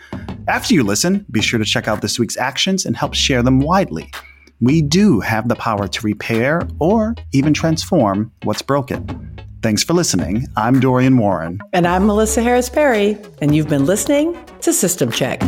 After 0.46 0.74
you 0.74 0.84
listen, 0.84 1.26
be 1.32 1.42
sure 1.42 1.58
to 1.58 1.64
check 1.64 1.88
out 1.88 2.02
this 2.02 2.20
week's 2.20 2.36
actions 2.36 2.86
and 2.86 2.96
help 2.96 3.14
share 3.14 3.42
them 3.42 3.58
widely. 3.58 4.12
We 4.60 4.80
do 4.80 5.18
have 5.18 5.48
the 5.48 5.56
power 5.56 5.88
to 5.88 6.06
repair 6.06 6.68
or 6.78 7.16
even 7.32 7.52
transform 7.52 8.30
what's 8.44 8.62
broken. 8.62 9.41
Thanks 9.62 9.84
for 9.84 9.92
listening. 9.92 10.48
I'm 10.56 10.80
Dorian 10.80 11.16
Warren. 11.16 11.60
And 11.72 11.86
I'm 11.86 12.04
Melissa 12.04 12.42
Harris 12.42 12.68
Perry, 12.68 13.16
and 13.40 13.54
you've 13.54 13.68
been 13.68 13.86
listening 13.86 14.36
to 14.60 14.72
System 14.72 15.12
Check. 15.12 15.40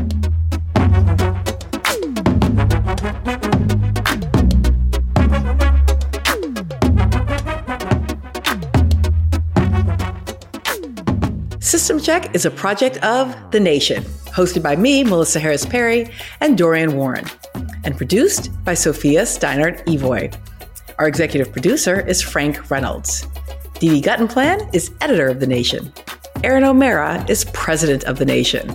System 11.58 11.98
Check 11.98 12.32
is 12.36 12.46
a 12.46 12.52
project 12.52 12.98
of 12.98 13.34
The 13.50 13.58
Nation, 13.58 14.04
hosted 14.26 14.62
by 14.62 14.76
me, 14.76 15.02
Melissa 15.02 15.40
Harris 15.40 15.66
Perry, 15.66 16.08
and 16.40 16.56
Dorian 16.56 16.94
Warren, 16.94 17.24
and 17.82 17.96
produced 17.96 18.48
by 18.64 18.74
Sophia 18.74 19.22
Steinert 19.22 19.84
Evoy. 19.86 20.32
Our 21.00 21.08
executive 21.08 21.50
producer 21.50 22.06
is 22.06 22.22
Frank 22.22 22.70
Reynolds. 22.70 23.26
Dee 23.80 23.88
Dee 23.88 24.00
Guttenplan 24.00 24.72
is 24.72 24.92
editor 25.00 25.26
of 25.26 25.40
The 25.40 25.48
Nation. 25.48 25.92
Erin 26.44 26.62
O'Mara 26.62 27.24
is 27.28 27.44
president 27.46 28.04
of 28.04 28.18
The 28.18 28.24
Nation. 28.24 28.70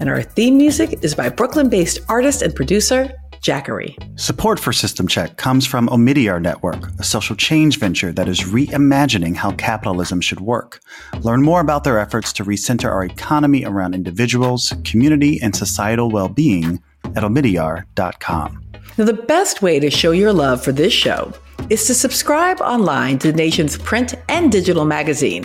And 0.00 0.08
our 0.08 0.22
theme 0.22 0.56
music 0.56 0.98
is 1.02 1.14
by 1.14 1.28
Brooklyn 1.28 1.68
based 1.68 2.00
artist 2.08 2.40
and 2.40 2.54
producer 2.54 3.12
Jackery. 3.42 3.94
Support 4.18 4.58
for 4.58 4.72
System 4.72 5.06
Check 5.06 5.36
comes 5.36 5.66
from 5.66 5.86
Omidyar 5.88 6.40
Network, 6.40 6.88
a 6.98 7.04
social 7.04 7.36
change 7.36 7.78
venture 7.78 8.10
that 8.12 8.26
is 8.26 8.40
reimagining 8.40 9.36
how 9.36 9.52
capitalism 9.52 10.20
should 10.20 10.40
work. 10.40 10.80
Learn 11.20 11.42
more 11.42 11.60
about 11.60 11.84
their 11.84 11.98
efforts 11.98 12.32
to 12.34 12.44
recenter 12.44 12.90
our 12.90 13.04
economy 13.04 13.64
around 13.64 13.94
individuals, 13.94 14.72
community, 14.84 15.40
and 15.42 15.54
societal 15.54 16.10
well 16.10 16.28
being 16.28 16.82
at 17.04 17.22
omidyar.com. 17.22 18.64
Now, 18.96 19.04
the 19.04 19.12
best 19.12 19.62
way 19.62 19.78
to 19.78 19.90
show 19.90 20.10
your 20.10 20.32
love 20.32 20.64
for 20.64 20.72
this 20.72 20.92
show 20.92 21.32
is 21.70 21.86
to 21.86 21.94
subscribe 21.94 22.60
online 22.60 23.18
to 23.18 23.32
the 23.32 23.36
nation's 23.36 23.76
print 23.76 24.14
and 24.28 24.50
digital 24.50 24.84
magazine 24.84 25.44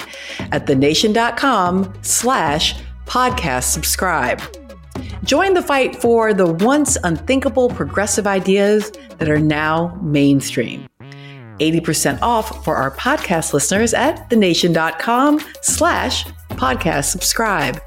at 0.52 0.68
thenation.com 0.68 1.94
slash 2.02 2.76
podcast 3.06 3.64
subscribe. 3.64 4.42
Join 5.24 5.54
the 5.54 5.62
fight 5.62 5.96
for 5.96 6.34
the 6.34 6.48
once 6.48 6.98
unthinkable 7.04 7.70
progressive 7.70 8.28
ideas 8.28 8.92
that 9.18 9.30
are 9.30 9.40
now 9.40 9.98
mainstream. 10.02 10.88
80% 11.60 12.20
off 12.22 12.64
for 12.64 12.76
our 12.76 12.92
podcast 12.92 13.54
listeners 13.54 13.94
at 13.94 14.30
thenation.com 14.30 15.40
slash 15.62 16.26
podcast 16.50 17.06
subscribe. 17.06 17.80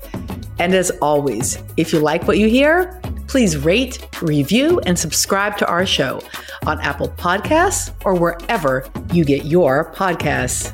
And 0.59 0.74
as 0.74 0.91
always, 1.03 1.62
if 1.77 1.93
you 1.93 1.99
like 2.01 2.27
what 2.27 2.39
you 2.39 2.49
hear, 2.49 3.01
please 3.27 3.57
rate, 3.57 4.07
review, 4.22 4.81
and 4.87 4.99
subscribe 4.99 5.57
to 5.59 5.66
our 5.66 5.87
show 5.87 6.20
on 6.66 6.81
Apple 6.81 7.09
Podcasts 7.09 7.93
or 8.05 8.14
wherever 8.14 8.89
you 9.12 9.24
get 9.24 9.45
your 9.45 9.93
podcasts. 9.93 10.72